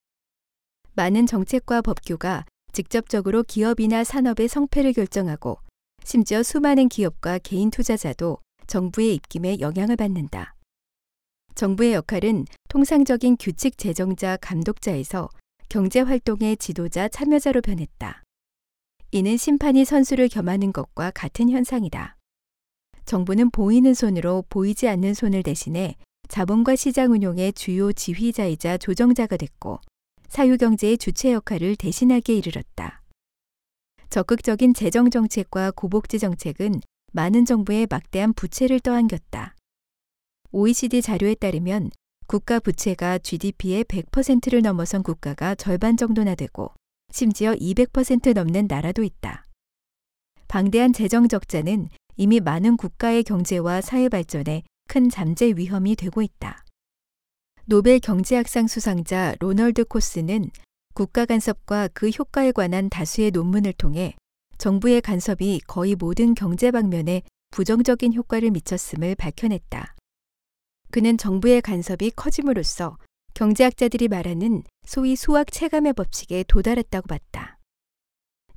[0.95, 5.59] 많은 정책과 법규가 직접적으로 기업이나 산업의 성패를 결정하고
[6.05, 10.55] 심지어 수많은 기업과 개인 투자자도 정부의 입김에 영향을 받는다.
[11.55, 15.29] 정부의 역할은 통상적인 규칙 제정자 감독자에서
[15.69, 18.23] 경제 활동의 지도자 참여자로 변했다.
[19.11, 22.18] 이는 심판이 선수를 겸하는 것과 같은 현상이다.
[23.09, 25.97] 정부는 보이는 손으로 보이지 않는 손을 대신해
[26.29, 29.81] 자본과 시장 운용의 주요 지휘자이자 조정자가 됐고
[30.29, 33.03] 사유경제의 주체 역할을 대신하기에 이르렀다.
[34.11, 36.83] 적극적인 재정 정책과 고복지 정책은
[37.15, 39.57] 많은 정부의 막대한 부채를 떠안겼다.
[40.53, 41.91] OECD 자료에 따르면
[42.27, 46.73] 국가 부채가 GDP의 100%를 넘어선 국가가 절반 정도나 되고
[47.11, 49.47] 심지어 200% 넘는 나라도 있다.
[50.47, 51.89] 방대한 재정 적자는
[52.21, 56.65] 이미 많은 국가의 경제와 사회 발전에 큰 잠재 위험이 되고 있다.
[57.65, 60.51] 노벨 경제학상 수상자 로널드 코스는
[60.95, 64.17] 국가 간섭과 그 효과에 관한 다수의 논문을 통해
[64.59, 69.95] 정부의 간섭이 거의 모든 경제 방면에 부정적인 효과를 미쳤음을 밝혀냈다.
[70.91, 72.99] 그는 정부의 간섭이 커짐으로써
[73.35, 77.59] 경제학자들이 말하는 소위 수학 체감의 법칙에 도달했다고 봤다.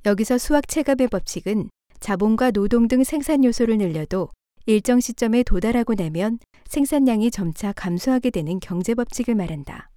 [0.04, 1.70] 여기서 수학 체감의 법칙은
[2.02, 4.28] 자본과 노동 등 생산 요소를 늘려도
[4.66, 9.88] 일정 시점에 도달하고 나면 생산량이 점차 감소하게 되는 경제 법칙을 말한다.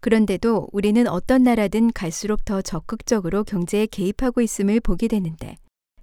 [0.00, 5.56] 그런데도 우리는 어떤 나라든 갈수록 더 적극적으로 경제에 개입하고 있음을 보게 되는데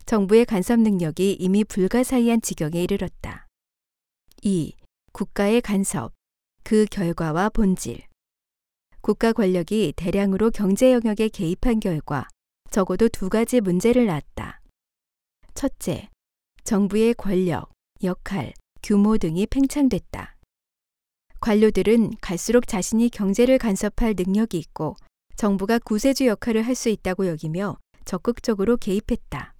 [0.07, 3.45] 정부의 간섭 능력이 이미 불가사의한 지경에 이르렀다.
[4.41, 4.73] 2.
[5.11, 6.13] 국가의 간섭,
[6.63, 8.01] 그 결과와 본질.
[9.01, 12.27] 국가 권력이 대량으로 경제 영역에 개입한 결과
[12.71, 14.61] 적어도 두 가지 문제를 낳았다.
[15.55, 16.09] 첫째,
[16.65, 17.71] 정부의 권력,
[18.03, 20.35] 역할, 규모 등이 팽창됐다.
[21.39, 24.97] 관료들은 갈수록 자신이 경제를 간섭할 능력이 있고
[25.37, 29.55] 정부가 구세주 역할을 할 수 있다고 여기며 적극적으로 개입했다.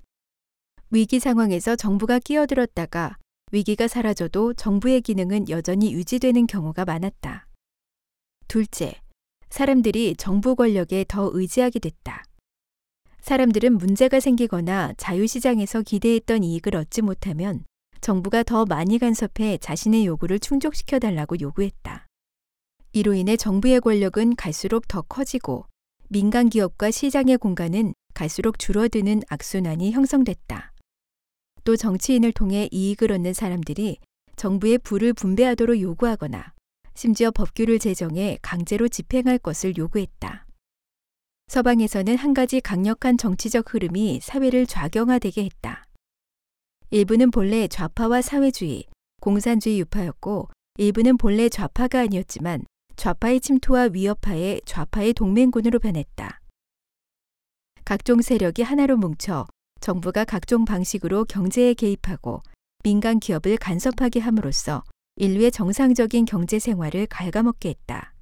[0.92, 3.18] 위기 상황에서 정부가 끼어들었다가
[3.54, 7.48] 위기가 사라져도 정부의 기능은 여전히 유지되는 경우가 많았다.
[8.50, 9.02] 둘째,
[9.50, 12.26] 사람들이 정부 권력에 더 의지하게 됐다.
[13.26, 17.66] 사람들은 문제가 생기거나 자유시장에서 기대했던 이익을 얻지 못하면
[18.00, 22.06] 정부가 더 많이 간섭해 자신의 요구를 충족시켜 달라고 요구했다.
[22.94, 25.66] 이로 인해 정부의 권력은 갈수록 더 커지고
[26.08, 30.72] 민간 기업과 시장의 공간은 갈수록 줄어드는 악순환이 형성됐다.
[31.64, 33.98] 또 정치인을 통해 이익을 얻는 사람들이
[34.36, 36.54] 정부의 부를 분배하도록 요구하거나
[36.94, 40.45] 심지어 법규를 제정해 강제로 집행할 것을 요구했다.
[41.48, 45.86] 서방에서는 한 가지 강력한 정치적 흐름이 사회를 좌경화되게 했다.
[46.90, 48.86] 일부는 본래 좌파와 사회주의,
[49.22, 56.42] 공산주의 유파였고 일부는 본래 좌파가 아니었지만 좌파의 침투와 위협하에 좌파의 동맹군으로 변했다.
[57.86, 59.46] 각종 세력이 하나로 뭉쳐
[59.80, 62.42] 정부가 각종 방식으로 경제에 개입하고
[62.84, 64.84] 민간 기업을 간섭하게 함으로써
[65.18, 68.15] 인류의 정상적인 경제 생활을 갉아먹게 했다.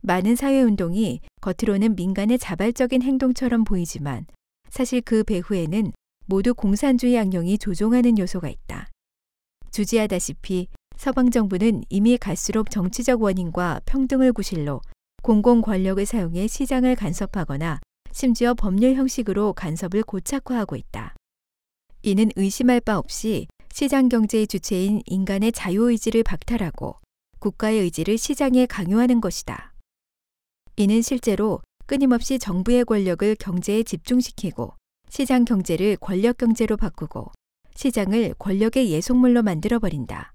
[0.00, 4.26] 많은 사회운동이 겉으로는 민간의 자발적인 행동처럼 보이지만
[4.70, 5.92] 사실 그 배후에는
[6.26, 8.88] 모두 공산주의 양령이 조종하는 요소가 있다.
[9.70, 14.80] 주지하다시피 서방 정부는 이미 갈수록 정치적 원인과 평등을 구실로
[15.22, 17.80] 공공 권력을 사용해 시장을 간섭하거나
[18.12, 21.14] 심지어 법률 형식으로 간섭을 고착화하고 있다.
[22.02, 26.96] 이는 의심할 바 없이 시장 경제의 주체인 인간의 자유의지를 박탈하고
[27.38, 29.72] 국가의 의지를 시장에 강요하는 것이다.
[30.80, 34.74] 이는 실제로 끊임없이 정부의 권력을 경제에 집중시키고
[35.08, 37.32] 시장 경제를 권력 경제로 바꾸고
[37.74, 40.34] 시장을 권력의 예속물로 만들어버린다.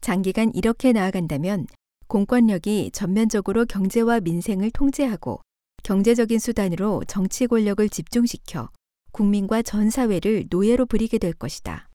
[0.00, 1.68] 장기간 이렇게 나아간다면
[2.08, 5.40] 공권력이 전면적으로 경제와 민생을 통제하고
[5.84, 8.70] 경제적인 수단으로 정치 권력을 집중시켜
[9.12, 11.88] 국민과 전 사회를 노예로 부리게 될 것이다.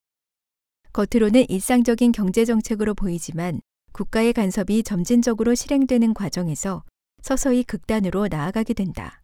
[0.93, 3.59] 겉으로는 일상적인 경제 정책으로 보이지만
[3.91, 6.85] 국가의 간섭이 점진적으로 실행되는 과정에서
[7.23, 9.21] 서서히 극단으로 나아가게 된다.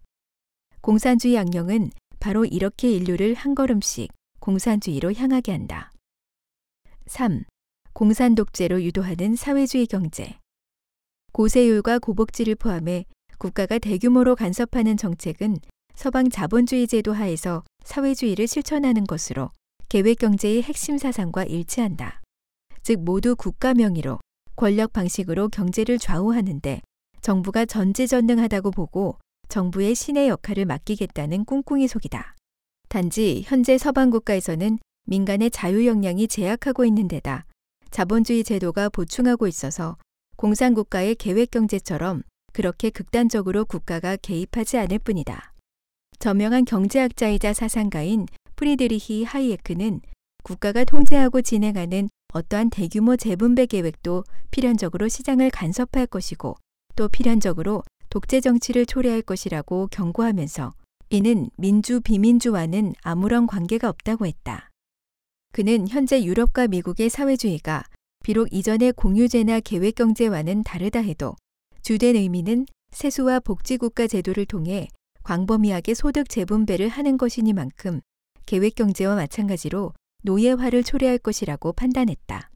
[0.79, 4.09] 공산주의 양령은 바로 이렇게 인류를 한 걸음씩
[4.39, 5.91] 공산주의로 향하게 한다.
[7.07, 7.43] 3.
[7.91, 10.39] 공산 독재로 유도하는 사회주의 경제.
[11.33, 13.03] 고세율과 고복지를 포함해
[13.37, 15.57] 국가가 대규모로 간섭하는 정책은
[15.93, 19.51] 서방 자본주의 제도 하에서 사회주의를 실천하는 것으로
[19.89, 22.21] 계획 경제의 핵심 사상과 일치한다.
[22.81, 24.21] 즉 모두 국가 명의로
[24.55, 26.81] 권력 방식으로 경제를 좌우하는데
[27.21, 29.17] 정부가 전지전능하다고 보고
[29.49, 32.35] 정부의 신의 역할을 맡기겠다는 꿍꿍이 속이다.
[32.87, 37.45] 단지 현재 서방 국가에서는 민간의 자유 역량이 제약하고 있는 데다
[37.91, 39.97] 자본주의 제도가 보충하고 있어서
[40.37, 45.53] 공산국가의 계획 경제처럼 그렇게 극단적으로 국가가 개입하지 않을 뿐이다.
[46.19, 50.01] 저명한 경제학자이자 사상가인 프리드리히 하이에크는
[50.43, 56.55] 국가가 통제하고 진행하는 어떠한 대규모 재분배 계획도 필연적으로 시장을 간섭할 것이고
[56.99, 60.73] 또 필연적으로 독재 정치를 초래할 것이라고 경고하면서
[61.11, 64.69] 이는 민주 비민주와는 아무런 관계가 없다고 했다.
[65.53, 67.85] 그는 현재 유럽과 미국의 사회주의가
[68.21, 71.37] 비록 이전의 공유제나 계획경제와는 다르다 해도
[71.83, 74.89] 주된 의미는 세수와 복지국가 제도를 통해
[75.23, 78.01] 광범위하게 소득 재분배를 하는 것이니만큼
[78.45, 82.51] 계획경제와 마찬가지로 노예화를 초래할 것이라고 판단했다.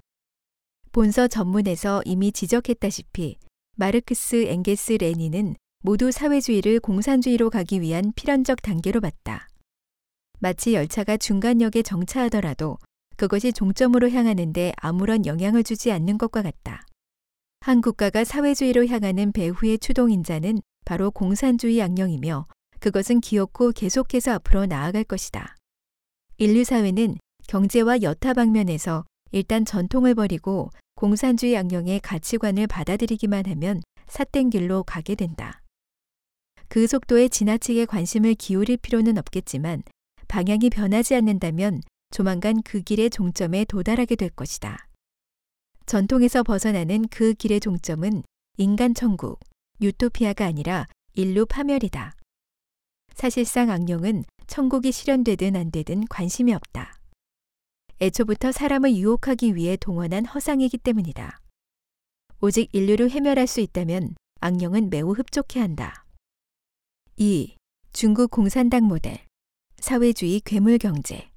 [0.92, 3.38] 본서 전문에서 이미 지적했다시피
[3.76, 9.48] 마르크스 엥게스 레니는 모두 사회주의를 공산주의로 가기 위한 필연적 단계로 봤다.
[10.40, 12.78] 마치 열차가 중간역에 정차하더라도
[13.18, 16.86] 그것이 종점으로 향하는데 아무런 영향을 주지 않는 것과 같다.
[17.62, 22.46] 한 국가가 사회주의로 향하는 배후의 추동인자는 바로 공산주의 양령이며
[22.80, 25.56] 그것은 기어코 계속해서 앞으로 나아갈 것이다.
[26.38, 30.70] 인류 사회는 경제와 여타 방면에서 일단 전통을 버리고
[31.04, 35.62] 공산주의 양령의 가치관을 받아들이기만 하면 삿된 길로 가게 된다.
[36.70, 39.84] 그 속도에 지나치게 관심을 기울일 필요는 없겠지만
[40.30, 44.88] 방향이 변하지 않는다면 조만간 그 길의 종점에 도달하게 될 것이다.
[45.88, 48.24] 전통에서 벗어나는 그 길의 종점은
[48.56, 49.42] 인간 천국,
[49.82, 52.16] 유토피아가 아니라 인류 파멸이다.
[53.14, 57.03] 사실상 악령은 천국이 실현되든 안 되든 관심이 없다.
[58.02, 61.40] 애초부터 사람을 유혹하기 위해 동원한 허상이기 때문이다.
[62.42, 66.06] 오직 인류를 해멸할 수 있다면 악령은 매우 흡족해 한다.
[67.16, 67.56] 2.
[67.94, 69.20] 중국 공산당 모델
[69.78, 71.30] 사회주의 괴물 경제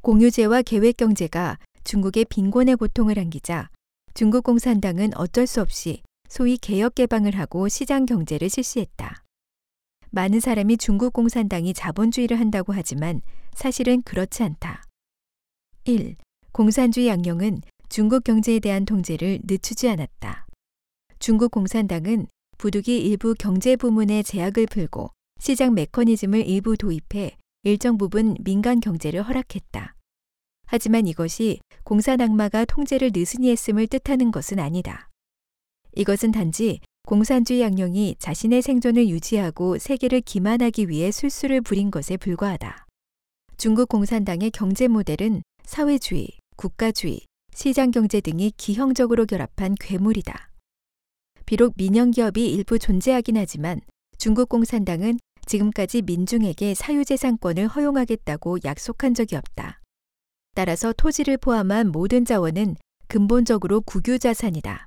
[0.00, 3.68] 공유제와 계획 경제가 중국의 빈곤의 고통을 안기자
[4.14, 9.22] 중국 공산당은 어쩔 수 없이 소위 개혁 개방을 하고 시장 경제를 실시했다.
[10.10, 13.20] 많은 사람이 중국 공산당이 자본주의를 한다고 하지만
[13.54, 14.82] 사실은 그렇지 않다.
[15.84, 16.14] 1.
[16.52, 20.46] 공산주의 양령은 중국 경제에 대한 통제를 늦추지 않았다.
[21.18, 22.26] 중국 공산당은
[22.58, 29.94] 부득이 일부 경제 부문의 제약을 풀고 시장 메커니즘을 일부 도입해 일정 부분 민간 경제를 허락했다.
[30.66, 35.08] 하지만 이것이 공산 악마가 통제를 느슨히 했음을 뜻하는 것은 아니다.
[35.96, 42.86] 이것은 단지 공산주의 양령이 자신의 생존을 유지하고 세계를 기만하기 위해 술수를 부린 것에 불과하다.
[43.56, 47.20] 중국 공산당의 경제 모델은 사회주의, 국가주의,
[47.54, 50.50] 시장경제 등이 기형적으로 결합한 괴물이다.
[51.46, 53.80] 비록 민영기업이 일부 존재하긴 하지만
[54.18, 59.80] 중국 공산당은 지금까지 민중에게 사유재산권을 허용하겠다고 약속한 적이 없다.
[60.54, 62.76] 따라서 토지를 포함한 모든 자원은
[63.08, 64.84] 근본적으로 국유자산이다.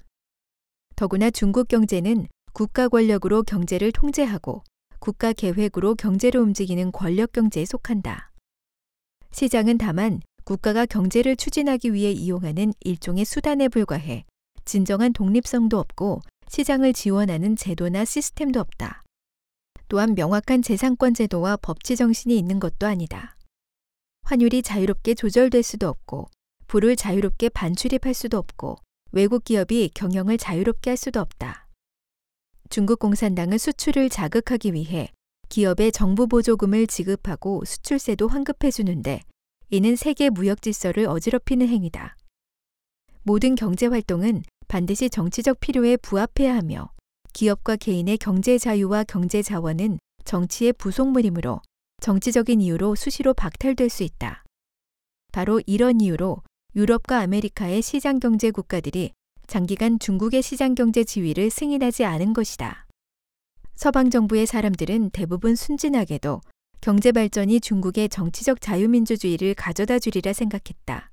[0.95, 4.63] 더구나 중국 경제는 국가 권력으로 경제를 통제하고
[4.99, 8.31] 국가 계획으로 경제를 움직이는 권력 경제에 속한다.
[9.31, 14.25] 시장은 다만 국가가 경제를 추진하기 위해 이용하는 일종의 수단에 불과해
[14.65, 19.03] 진정한 독립성도 없고 시장을 지원하는 제도나 시스템도 없다.
[19.87, 23.35] 또한 명확한 재산권 제도와 법치 정신이 있는 것도 아니다.
[24.23, 26.29] 환율이 자유롭게 조절될 수도 없고,
[26.67, 28.77] 불을 자유롭게 반출입할 수도 없고,
[29.11, 31.67] 외국 기업이 경영을 자유롭게 할 수도 없다.
[32.69, 35.09] 중국 공산당은 수출을 자극하기 위해
[35.49, 39.21] 기업에 정부 보조금을 지급하고 수출세도 환급해 주는데
[39.73, 42.15] 이는 세계 무역 질서를 어지럽히는 행위다.
[43.23, 46.91] 모든 경제 활동은 반드시 정치적 필요에 부합해야 하며
[47.33, 51.59] 기업과 개인의 경제 자유와 경제 자원은 정치의 부속물이므로
[52.01, 54.43] 정치적인 이유로 수시로 박탈될 수 있다.
[55.31, 56.43] 바로 이런 이유로
[56.75, 59.11] 유럽과 아메리카의 시장 경제 국가들이
[59.47, 62.85] 장기간 중국의 시장 경제 지위를 승인하지 않은 것이다.
[63.73, 66.41] 서방 정부의 사람들은 대부분 순진하게도
[66.83, 71.11] 경제 발전이 중국의 정치적 자유민주주의를 가져다 주리라 생각했다.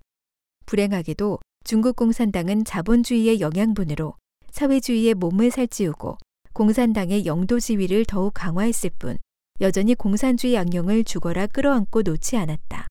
[0.66, 4.16] 불행하게도 중국 공산당은 자본주의의 영양분으로
[4.50, 6.18] 사회주의의 몸을 살찌우고
[6.54, 9.16] 공산당의 영도 지위를 더욱 강화했을 뿐
[9.60, 12.88] 여전히 공산주의 양령을 죽어라 끌어안고 놓지 않았다.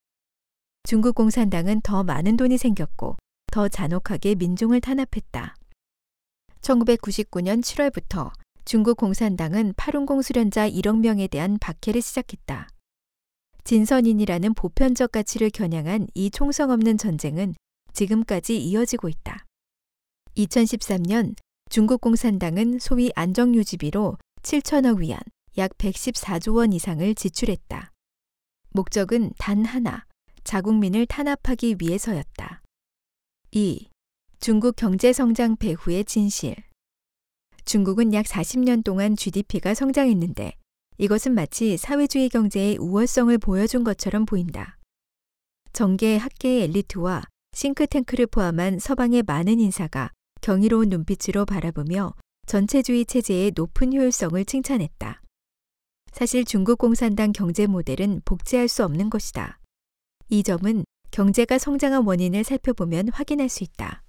[0.83, 3.17] 중국 공산당은 더 많은 돈이 생겼고
[3.51, 5.53] 더 잔혹하게 민중을 탄압했다.
[6.61, 8.31] 1999년 7월부터
[8.65, 12.67] 중국 공산당은 팔운공 수련자 1억 명에 대한 박해를 시작했다.
[13.63, 17.55] 진선인이라는 보편적 가치를 겨냥한 이 총성 없는 전쟁은
[17.93, 19.45] 지금까지 이어지고 있다.
[20.37, 21.35] 2013년
[21.69, 25.19] 중국 공산당은 소위 안정유지비로 7천억 위안,
[25.57, 27.91] 약 114조 원 이상을 지출했다.
[28.71, 30.05] 목적은 단 하나,
[30.43, 32.61] 자국민을 탄압하기 위해서였다.
[33.51, 33.89] 2.
[34.39, 36.55] 중국 경제 성장 배후의 진실.
[37.65, 40.53] 중국은 약 40년 동안 GDP가 성장했는데
[40.97, 44.77] 이것은 마치 사회주의 경제의 우월성을 보여준 것처럼 보인다.
[45.71, 52.13] 정계 학계의 엘리트와 싱크탱크를 포함한 서방의 많은 인사가 경이로운 눈빛으로 바라보며
[52.47, 55.21] 전체주의 체제의 높은 효율성을 칭찬했다.
[56.11, 59.59] 사실 중국 공산당 경제 모델은 복제할 수 없는 것이다.
[60.29, 64.03] 이 점은 경제가 성장한 원인을 살펴보면 확인할 수 있다.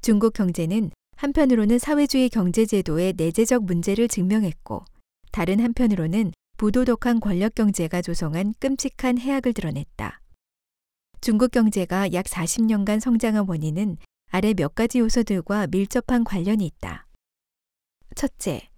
[0.00, 4.84] 중국 경제는 한편으로는 사회주의 경제제도의 내재적 문제를 증명했고,
[5.32, 10.20] 다른 한편으로는 부도덕한 권력 경제가 조성한 끔찍한 해악을 드러냈다.
[11.20, 13.96] 중국 경제가 약 40년간 성장한 원인은
[14.30, 17.06] 아래 몇 가지 요소들과 밀접한 관련이 있다.
[18.14, 18.68] 첫째,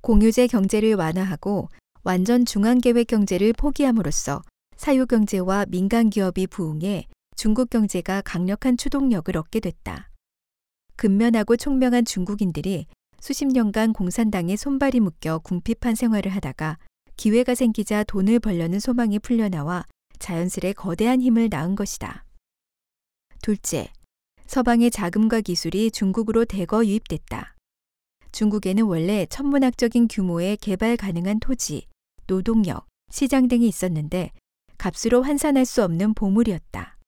[0.00, 1.68] 공유제 경제를 완화하고
[2.02, 4.42] 완전 중앙계획 경제를 포기함으로써
[4.76, 10.10] 사유 경제와 민간 기업이 부흥해 중국 경제가 강력한 추동력을 얻게 됐다.
[10.96, 12.86] 근면하고 총명한 중국인들이
[13.20, 16.78] 수십 년간 공산당에 손발이 묶여 궁핍한 생활을 하다가
[17.16, 19.84] 기회가 생기자 돈을 벌려는 소망이 풀려나와
[20.18, 22.24] 자연스레 거대한 힘을 낳은 것이다.
[23.42, 23.92] 둘째,
[24.46, 27.54] 서방의 자금과 기술이 중국으로 대거 유입됐다.
[28.32, 31.86] 중국에는 원래 천문학적인 규모의 개발 가능한 토지,
[32.26, 34.32] 노동력, 시장 등이 있었는데
[34.76, 36.98] 값으로 환산할 수 없는 보물이었다.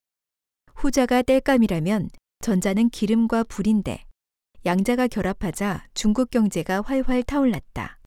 [0.74, 2.10] 후자가 땔감이라면
[2.46, 4.04] 전자는 기름과 불인데
[4.64, 7.98] 양자가 결합하자 중국 경제가 활활 타올랐다.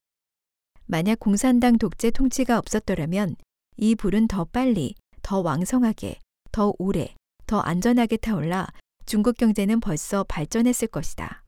[0.86, 3.36] 만약 공산당 독재 통치가 없었더라면
[3.76, 6.20] 이 불은 더 빨리, 더 왕성하게,
[6.52, 7.14] 더 오래,
[7.44, 8.66] 더 안전하게 타올라
[9.04, 11.44] 중국 경제는 벌써 발전했을 것이다.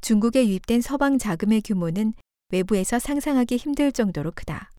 [0.00, 2.14] 중국에 유입된 서방 자금의 규모는
[2.50, 4.70] 외부에서 상상하기 힘들 정도로 크다.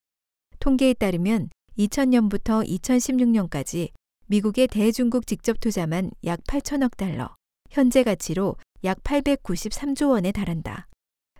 [0.57, 3.91] 통계에 따르면 2000년부터 2016년까지
[4.31, 7.35] 미국의 대중국 직접 투자만 약 8천억 달러,
[7.69, 8.55] 현재 가치로
[8.85, 10.87] 약 893조 원에 달한다.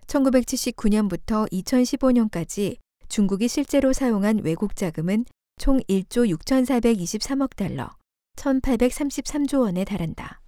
[0.06, 2.76] 1979년부터 2015년까지
[3.08, 5.24] 중국이 실제로 사용한 외국 자금은
[5.56, 7.88] 총 1조 6,423억 달러,
[8.36, 10.42] 1,833조 원에 달한다.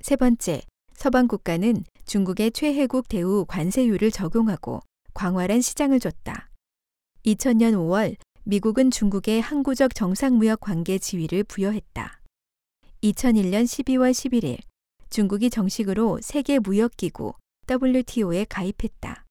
[0.00, 0.62] 세 번째,
[0.94, 4.80] 서방 국가는 중국의 최혜국 대우 관세율을 적용하고
[5.14, 6.50] 광활한 시장을 줬다.
[7.24, 12.20] 2000년 5월 미국은 중국에 항구적 정상무역 관계 지위를 부여했다.
[13.04, 14.58] 2001년 12월 11일
[15.10, 17.34] 중국이 정식으로 세계무역기구
[17.70, 19.24] WTO에 가입했다.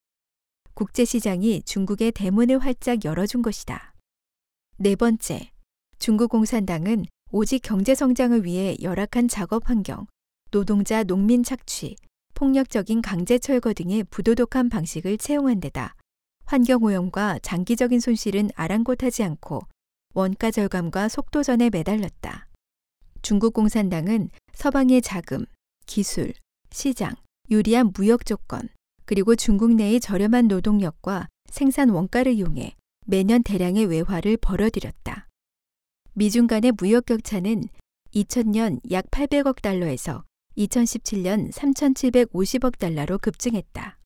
[0.76, 3.94] 국제시장이 중국의 대문을 활짝 열어준 것이다.
[4.78, 5.52] 네 번째,
[6.00, 10.08] 중국 공산당은 오직 경제 성장을 위해 열악한 작업 환경,
[10.52, 11.98] 노동자 농민 착취,
[12.34, 15.96] 폭력적인 강제 철거 등의 부도덕한 방식을 채용한 데다
[16.52, 19.62] 환경오염과 장기적인 손실은 아랑곳하지 않고
[20.14, 22.50] 원가 절감과 속도전에 매달렸다.
[23.22, 25.46] 중국 공산당은 서방의 자금,
[25.86, 26.34] 기술,
[26.70, 27.14] 시장,
[27.50, 28.68] 유리한 무역 조건,
[29.06, 32.76] 그리고 중국 내의 저렴한 노동력과 생산 원가를 이용해
[33.06, 35.30] 매년 대량의 외화를 벌어들였다.
[36.16, 37.64] 미중 간의 무역 격차는
[38.14, 40.26] 2000년 약 800억 달러에서
[40.58, 44.01] 2017년 3,750억 달러로 급증했다.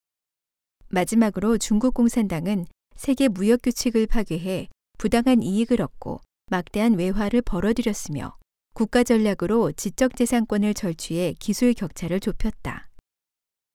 [0.90, 2.66] 마지막으로 중국 공산당은
[2.96, 8.38] 세계 무역 규칙을 파괴해 부당한 이익을 얻고 막대한 외화를 벌어들였으며
[8.74, 12.90] 국가 전략으로 지적재산권을 절취해 기술 격차를 좁혔다.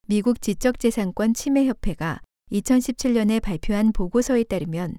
[0.07, 2.21] 미국 지적재산권 침해협회가
[2.53, 4.97] 2017년에 발표한 보고서에 따르면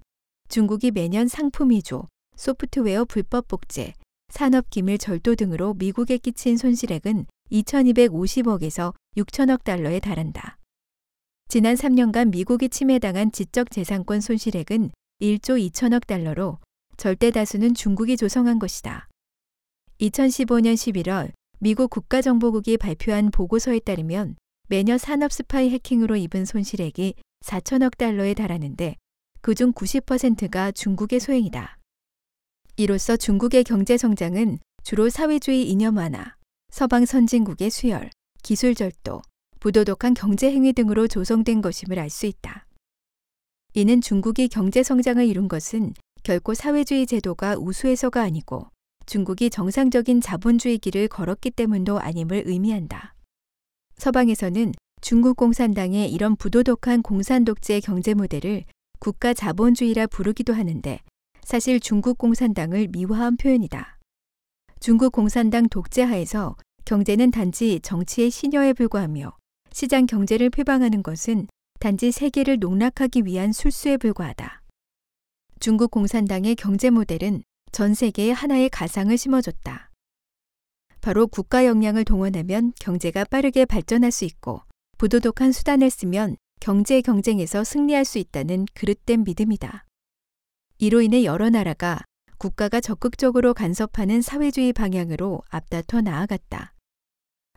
[0.49, 3.93] 중국이 매년 상품 위조, 소프트웨어 불법 복제,
[4.29, 10.57] 산업 기밀 절도 등으로 미국에 끼친 손실액은 2250억에서 6천억 달러에 달한다.
[11.51, 14.89] 지난 3년간 미국이 침해당한 지적재산권 손실액은
[15.21, 16.59] 1조 2천억 달러로
[16.95, 19.09] 절대 다수는 중국이 조성한 것이다.
[19.99, 24.37] 2015년 11월 미국 국가정보국이 발표한 보고서에 따르면
[24.69, 28.95] 매년 산업 스파이 해킹으로 입은 손실액이 4천억 달러에 달하는데
[29.41, 31.77] 그중 90%가 중국의 소행이다.
[32.77, 36.33] 이로써 중국의 경제 성장은 주로 사회주의 이념 완화,
[36.69, 38.09] 서방 선진국의 수혈,
[38.41, 39.21] 기술 절도,
[39.61, 42.65] 부도덕한 경제 행위 등으로 조성된 것임을 알 수 있다.
[43.75, 45.93] 이는 중국이 경제 성장을 이룬 것은
[46.23, 48.67] 결코 사회주의 제도가 우수해서가 아니고
[49.05, 53.13] 중국이 정상적인 자본주의 길을 걸었기 때문도 아님을 의미한다.
[53.97, 58.63] 서방에서는 중국 공산당의 이런 부도덕한 공산 독재 경제 모델을
[58.99, 60.99] 국가 자본주의라 부르기도 하는데
[61.43, 63.99] 사실 중국 공산당을 미화한 표현이다.
[64.79, 66.55] 중국 공산당 독재하에서
[66.85, 69.39] 경제는 단지 정치의 신여에 불과하며
[69.73, 71.47] 시장 경제를 표방하는 것은
[71.79, 74.61] 단지 세계를 농락하기 위한 술수에 불과하다.
[75.59, 79.89] 중국 공산당의 경제 모델은 전 세계에 하나의 가상을 심어줬다.
[81.01, 84.61] 바로 국가 역량을 동원하면 경제가 빠르게 발전할 수 있고
[84.97, 89.85] 부도덕한 수단을 쓰면 경제 경쟁에서 승리할 수 있다는 그릇된 믿음이다.
[90.77, 91.99] 이로 인해 여러 나라가
[92.37, 96.73] 국가가 적극적으로 간섭하는 사회주의 방향으로 앞다퉈 나아갔다.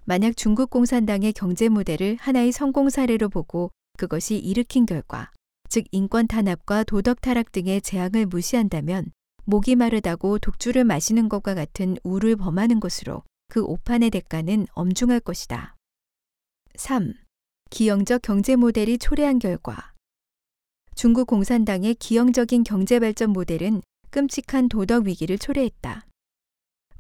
[0.07, 5.31] 만약 중국 공산당의 경제 모델을 하나의 성공 사례로 보고 그것이 일으킨 결과,
[5.71, 9.13] 즉 인권 탄압과 도덕 타락 등의 재앙을 무시한다면
[9.47, 15.75] 목이 마르다고 독주를 마시는 것과 같은 우를 범하는 것으로 그 오판의 대가는 엄중할 것이다.
[16.75, 17.15] 3.
[17.71, 19.95] 기형적 경제 모델이 초래한 결과
[20.95, 23.81] 중국 공산당의 기형적인 경제 발전 모델은
[24.11, 26.07] 끔찍한 도덕 위기를 초래했다.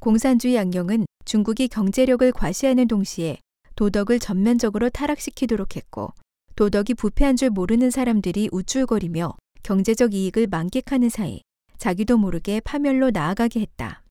[0.01, 3.39] 공산주의 양령은 중국이 경제력을 과시하는 동시에
[3.77, 6.13] 도덕을 전면적으로 타락시키도록 했고
[6.57, 11.41] 도덕이 부패한 줄 모르는 사람들이 우쭐거리며 경제적 이익을 만끽하는 사이
[11.79, 14.03] 자기도 모르게 파멸로 나아가게 했다.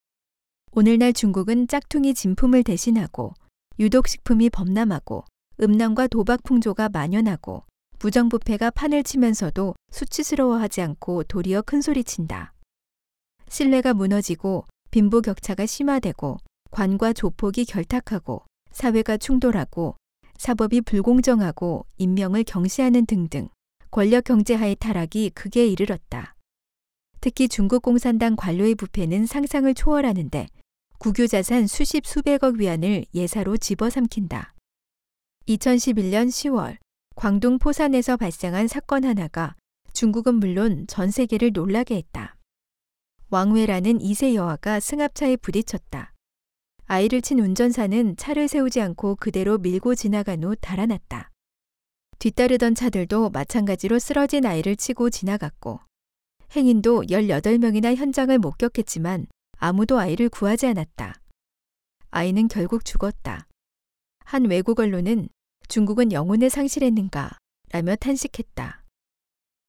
[0.71, 3.33] 오늘날 중국은 짝퉁이 진품을 대신하고
[3.79, 5.23] 유독식품이 범람하고
[5.61, 7.63] 음란과 도박 풍조가 만연하고
[7.99, 12.53] 부정부패가 판을 치면서도 수치스러워하지 않고 도리어 큰소리친다.
[13.47, 16.37] 신뢰가 무너지고 빈부격차가 심화되고
[16.73, 19.95] 관과 조폭이 결탁하고 사회가 충돌하고
[20.37, 23.47] 사법이 불공정하고 인명을 경시하는 등등
[23.91, 26.35] 권력 경제하의 타락이 극에 이르렀다.
[27.21, 30.47] 특히 중국 공산당 관료의 부패는 상상을 초월하는데
[30.97, 34.55] 국유 자산 수십 수백억 위안을 예사로 집어삼킨다.
[35.47, 36.77] 2011년 10월
[37.15, 39.55] 광둥 포산에서 발생한 사건 하나가
[39.93, 42.35] 중국은 물론 전 세계를 놀라게 했다.
[43.29, 46.12] 왕외라는 2세 여아가 승합차에 부딪혔다.
[46.85, 51.31] 아이를 친 운전사는 차를 세우지 않고 그대로 밀고 지나간 후 달아났다.
[52.19, 55.79] 뒤따르던 차들도 마찬가지로 쓰러진 아이를 치고 지나갔고,
[56.55, 59.27] 행인도 18명이나 현장을 목격했지만
[59.57, 61.15] 아무도 아이를 구하지 않았다.
[62.11, 63.47] 아이는 결국 죽었다.
[64.19, 65.29] 한 외국 언론은
[65.67, 67.37] 중국은 영혼을 상실했는가
[67.71, 68.83] 라며 탄식했다.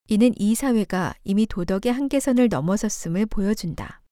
[0.08, 4.02] 이는 이 사회가 이미 도덕의 한계선을 넘어섰음을 보여준다.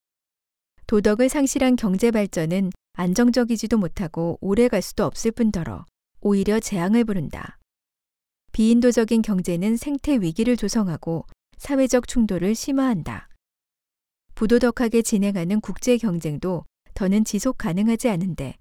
[0.87, 5.87] 도덕을 상실한 경제 발전은 안정적이지도 못하고 오래 갈 수도 없을 뿐더러
[6.21, 7.59] 오히려 재앙을 부른다.
[8.53, 11.25] 비인도적인 경제는 생태 위기를 조성하고
[11.57, 13.29] 사회적 충돌을 심화한다.
[14.35, 16.65] 부도덕하게 진행하는 국제 경쟁도
[16.95, 18.57] 더는 지속 가능하지 않은데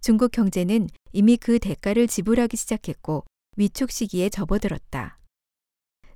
[0.00, 3.24] 중국 경제는 이미 그 대가를 지불하기 시작했고
[3.56, 5.18] 위축 시기에 접어들었다.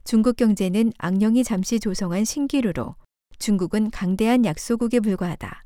[0.04, 2.94] 중국 경제는 악령이 잠시 조성한 신기루로
[3.38, 5.65] 중국은 강대한 약소국에 불과하다.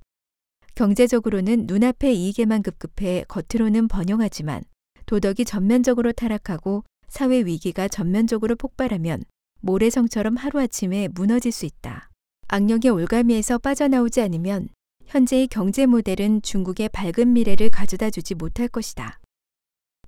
[0.74, 4.62] 경제적으로는 눈앞의 이익에만 급급해 겉으로는 번영하지만
[5.06, 9.24] 도덕이 전면적으로 타락하고 사회 위기가 전면적으로 폭발하면
[9.60, 12.08] 모래성처럼 하루아침에 무너질 수 있다.
[12.48, 14.68] 악령의 올가미에서 빠져나오지 않으면
[15.06, 19.20] 현재의 경제 모델은 중국의 밝은 미래를 가져다 주지 못할 것이다.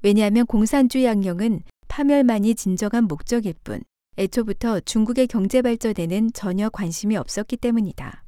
[0.03, 3.83] 왜냐하면 공산주의 악령은 파멸만이 진정한 목적일 뿐
[4.19, 8.25] 애초부터 중국의 경제 발전에는 전혀 관심이 없었기 때문이다.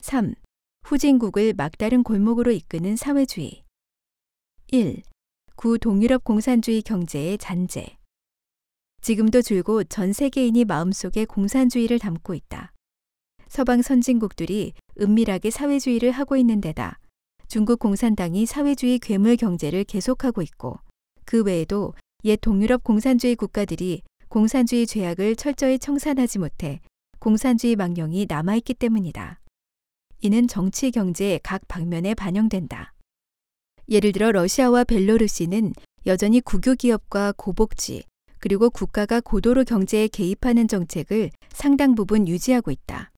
[0.00, 0.34] 3.
[0.86, 3.64] 후진국을 막다른 골목으로 이끄는 사회주의.
[4.68, 5.02] 1.
[5.56, 7.98] 구 동유럽 공산주의 경제의 잔재.
[9.00, 12.72] 지금도 줄곧 전 세계인이 마음속에 공산주의를 담고 있다.
[13.48, 17.00] 서방 선진국들이 은밀하게 사회주의를 하고 있는 데다
[17.48, 20.78] 중국 공산당이 사회주의 괴물 경제를 계속하고 있고
[21.24, 26.80] 그 외에도 옛 동유럽 공산주의 국가들이 공산주의 죄악을 철저히 청산하지 못해
[27.18, 29.40] 공산주의 망령이 남아있기 때문이다.
[30.20, 32.94] 이는 정치 경제 각 방면에 반영된다.
[33.88, 35.72] 예를 들어 러시아와 벨로루시는
[36.06, 38.04] 여전히 국유 기업과 고복지
[38.38, 43.12] 그리고 국가가 고도로 경제에 개입하는 정책을 상당 부분 유지하고 있다.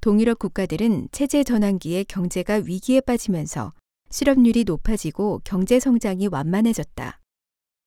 [0.00, 3.72] 동유럽 국가들은 체제 전환기에 경제가 위기에 빠지면서
[4.10, 7.20] 실업률이 높아지고 경제 성장이 완만해졌다.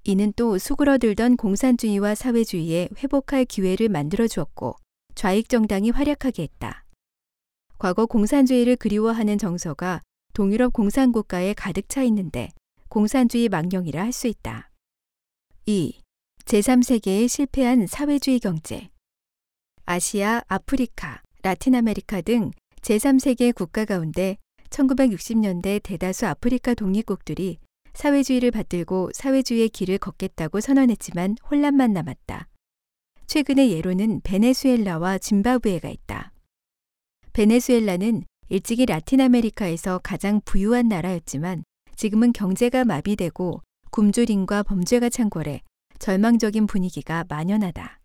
[0.04, 4.76] 이는 또 수그러들던 공산주의와 사회주의에 회복할 기회를 만들어 주었고
[5.16, 6.86] 좌익 정당이 활약하게 했다.
[7.80, 10.02] 과거 공산주의를 그리워하는 정서가
[10.34, 12.50] 동유럽 공산국가에 가득 차 있는데
[12.90, 14.70] 공산주의 망령이라 할 수 있다.
[15.66, 16.02] 2.
[16.44, 18.90] 제3세계에 실패한 사회주의 경제.
[19.86, 22.52] 아시아, 아프리카, 라틴 아메리카 등
[22.82, 24.36] 제3세계 국가 가운데
[24.72, 27.60] 1960년대 대다수 아프리카 독립국들이
[27.94, 32.50] 사회주의를 받들고 사회주의의 길을 걷겠다고 선언했지만 혼란만 남았다.
[33.28, 36.34] 최근의 예로는 베네수엘라와 짐바브웨가 있다.
[37.40, 41.64] 베네수엘라는 일찍이 라틴 아메리카에서 가장 부유한 나라였지만
[41.96, 43.62] 지금은 경제가 마비되고
[43.92, 45.62] 굶주림과 범죄가 창궐해
[46.00, 48.02] 절망적인 분위기가 만연하다.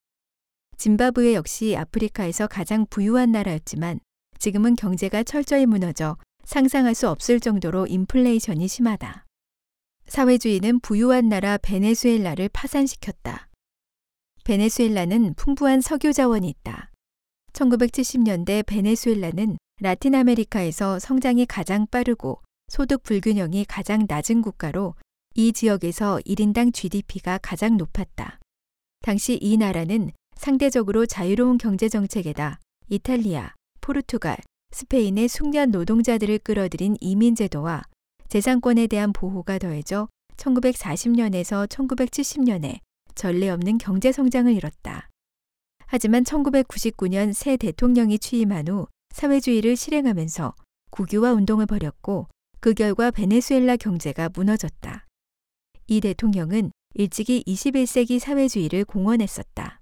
[0.77, 3.99] 짐바브웨 역시 아프리카에서 가장 부유한 나라였지만
[4.39, 9.25] 지금은 경제가 철저히 무너져 상상할 수 없을 정도로 인플레이션이 심하다.
[10.07, 13.49] 사회주의는 부유한 나라 베네수엘라를 파산시켰다.
[14.45, 16.93] 베네수엘라는 풍부한 석유 자원이 있다.
[17.55, 24.95] 1970년대 베네수엘라는 라틴 아메리카에서 성장이 가장 빠르고 소득 불균형이 가장 낮은 국가로
[25.35, 28.39] 이 지역에서 1인당 GDP가 가장 높았다.
[29.03, 34.37] 당시 이 나라는 상대적으로 자유로운 경제 정책에다 이탈리아, 포르투갈,
[34.73, 37.83] 스페인의 숙련 노동자들을 끌어들인 이민 제도와
[38.29, 42.79] 재산권에 대한 보호가 더해져 1940년에서 1970년에
[43.15, 45.09] 전례 없는 경제 성장을 이뤘다.
[45.95, 50.57] 하지만 1999년 새 대통령이 취임한 후 사회주의를 실행하면서
[50.91, 52.27] 국유화 운동을 벌였고
[52.59, 55.07] 그 결과 베네수엘라 경제가 무너졌다.
[55.87, 59.81] 이 대통령은 일찍이 21세기 사회주의를 공언했었다.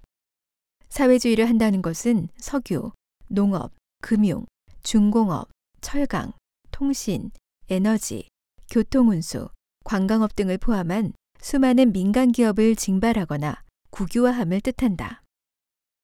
[0.89, 2.91] 사회주의를 한다는 것은 석유,
[3.27, 4.45] 농업, 금융,
[4.83, 5.49] 중공업,
[5.81, 6.33] 철강,
[6.69, 7.31] 통신,
[7.71, 8.27] 에너지,
[8.69, 9.49] 교통운수,
[9.83, 15.22] 관광업 등을 포함한 수많은 민간 기업을 징발하거나 국유화함을 뜻한다.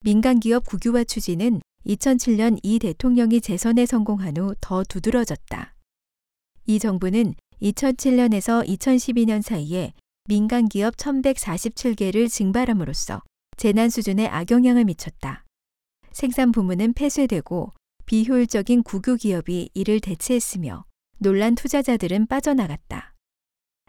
[0.01, 5.75] 민간 기업 국유화 추진은 2007년 이 대통령이 재선에 성공한 후 더 두드러졌다.
[6.67, 9.91] 이 정부는 2007년에서 2012년 사이에
[10.29, 13.21] 민간 기업 1147개를 징발함으로써
[13.57, 15.43] 재난 수준에 악영향을 미쳤다.
[16.13, 17.73] 생산 부문은 폐쇄되고
[18.05, 20.85] 비효율적인 국유 기업이 이를 대체했으며
[21.17, 23.15] 논란 투자자들은 빠져나갔다.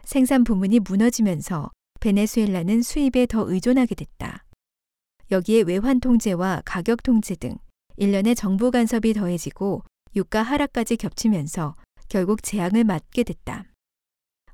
[0.03, 4.43] 생산 부문이 무너지면서 베네수엘라는 수입에 더 의존하게 됐다.
[5.31, 7.57] 여기에 외환 통제와 가격 통제 등
[7.95, 9.83] 일련의 정부 간섭이 더해지고
[10.15, 11.75] 유가 하락까지 겹치면서
[12.09, 13.71] 결국 재앙을 맞게 됐다.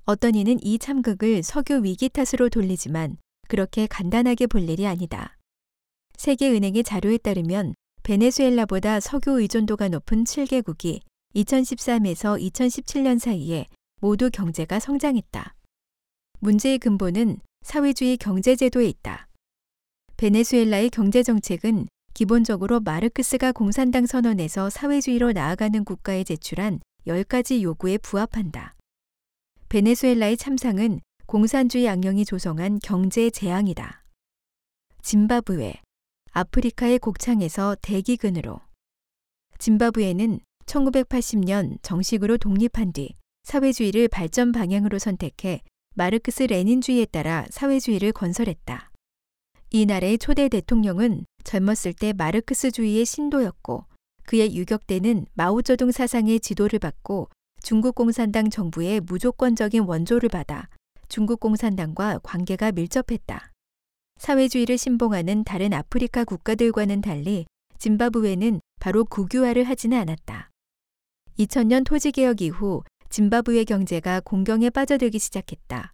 [0.05, 3.17] 어떤 이는 이 참극을 석유 위기 탓으로 돌리지만
[3.47, 5.36] 그렇게 간단하게 볼 일이 아니다.
[6.17, 7.73] 세계은행의 자료에 따르면
[8.03, 11.01] 베네수엘라보다 석유 의존도가 높은 7개국이
[11.36, 13.65] 2013에서 2017년 사이에
[13.99, 15.55] 모두 경제가 성장했다.
[16.39, 19.26] 문제의 근본은 사회주의 경제제도에 있다.
[20.18, 28.74] 베네수엘라의 경제 정책은 기본적으로 마르크스가 공산당 선언에서 사회주의로 나아가는 국가에 제출한 10가지 요구에 부합한다.
[29.70, 34.03] 베네수엘라의 참상은 공산주의 악령이 조성한 경제 재앙이다.
[35.03, 35.82] 짐바브웨,
[36.32, 38.61] 아프리카의 곡창에서 대기근으로.
[39.59, 43.13] 짐바브웨는 1980년 정식으로 독립한 뒤
[43.43, 45.61] 사회주의를 발전 방향으로 선택해
[45.93, 48.89] 마르크스 레닌주의에 따라 사회주의를 건설했다.
[49.70, 53.86] 이 나라의 초대 대통령은 젊었을 때 마르크스주의의 신도였고
[54.24, 57.30] 그의 유격대는 마오쩌둥 사상의 지도를 받고
[57.61, 60.70] 중국 공산당 정부의 무조건적인 원조를 받아
[61.09, 63.51] 중국 공산당과 관계가 밀접했다.
[64.20, 67.45] 사회주의를 신봉하는 다른 아프리카 국가들과는 달리
[67.78, 70.49] 짐바브웨는 바로 국유화를 하지는 않았다.
[71.39, 75.93] 2000년 토지개혁 이후 짐바브웨 경제가 공경에 빠져들기 시작했다.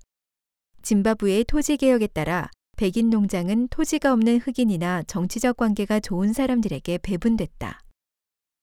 [0.83, 7.79] 짐바브웨의 토지개혁에 따라 백인 농장은 토지가 없는 흑인이나 정치적 관계가 좋은 사람들에게 배분됐다.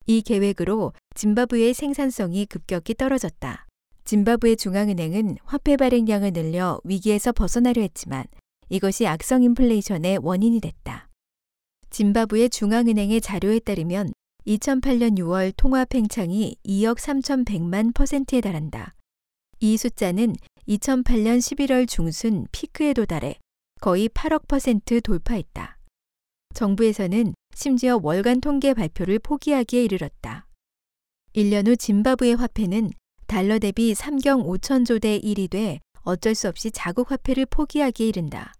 [0.06, 3.66] 이 계획으로 짐바브웨의 생산성이 급격히 떨어졌다.
[4.04, 8.24] 짐바브웨 중앙은행은 화폐 발행량을 늘려 위기에서 벗어나려 했지만
[8.68, 11.08] 이것이 악성 인플레이션의 원인이 됐다.
[11.90, 14.12] 짐바브웨 중앙은행의 자료에 따르면
[14.46, 18.94] 2008년 6월 통합 팽창이 2억 3,100만 퍼센트에 달한다.
[19.60, 20.34] 이 숫자는
[20.66, 23.36] 2008년 11월 중순 피크에 도달해
[23.80, 25.78] 거의 8억 퍼센트 돌파했다.
[26.54, 30.46] 정부에서는 심지어 월간 통계 발표를 포기하기에 이르렀다.
[31.34, 32.90] 1년 후 짐바브웨 화폐는
[33.26, 38.52] 달러 대비 3경 5천조 대 1이 돼 어쩔 수 없이 자국 화폐를 포기하기에 이른다.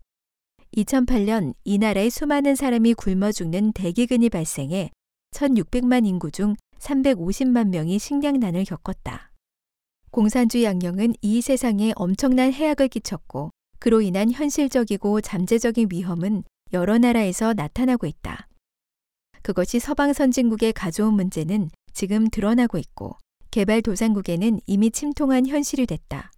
[0.77, 4.91] 2008년 이 나라의 수많은 사람이 굶어 죽는 대기근이 발생해
[5.33, 9.33] 1600만 인구 중 350만 명이 식량난을 겪었다.
[10.13, 13.51] 공산주의 악령은 이 세상에 엄청난 해악을 끼쳤고
[13.81, 18.47] 그로 인한 현실적이고 잠재적인 위험은 여러 나라에서 나타나고 있다.
[19.43, 23.17] 그것이 서방 선진국에 가져온 문제는 지금 드러나고 있고
[23.51, 26.31] 개발도상국에는 이미 침통한 현실이 됐다.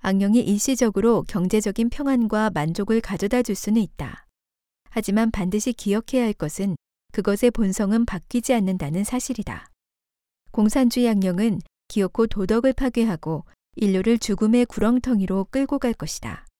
[0.00, 4.26] 악령이 일시적으로 경제적인 평안과 만족을 가져다 줄 수는 있다.
[4.90, 6.76] 하지만 반드시 기억해야 할 것은
[7.12, 9.70] 그것의 본성은 바뀌지 않는다는 사실이다.
[10.50, 13.44] 공산주의 악령은 기어코 도덕을 파괴하고
[13.76, 16.46] 인류를 죽음의 구렁텅이로 끌고 갈 것이다.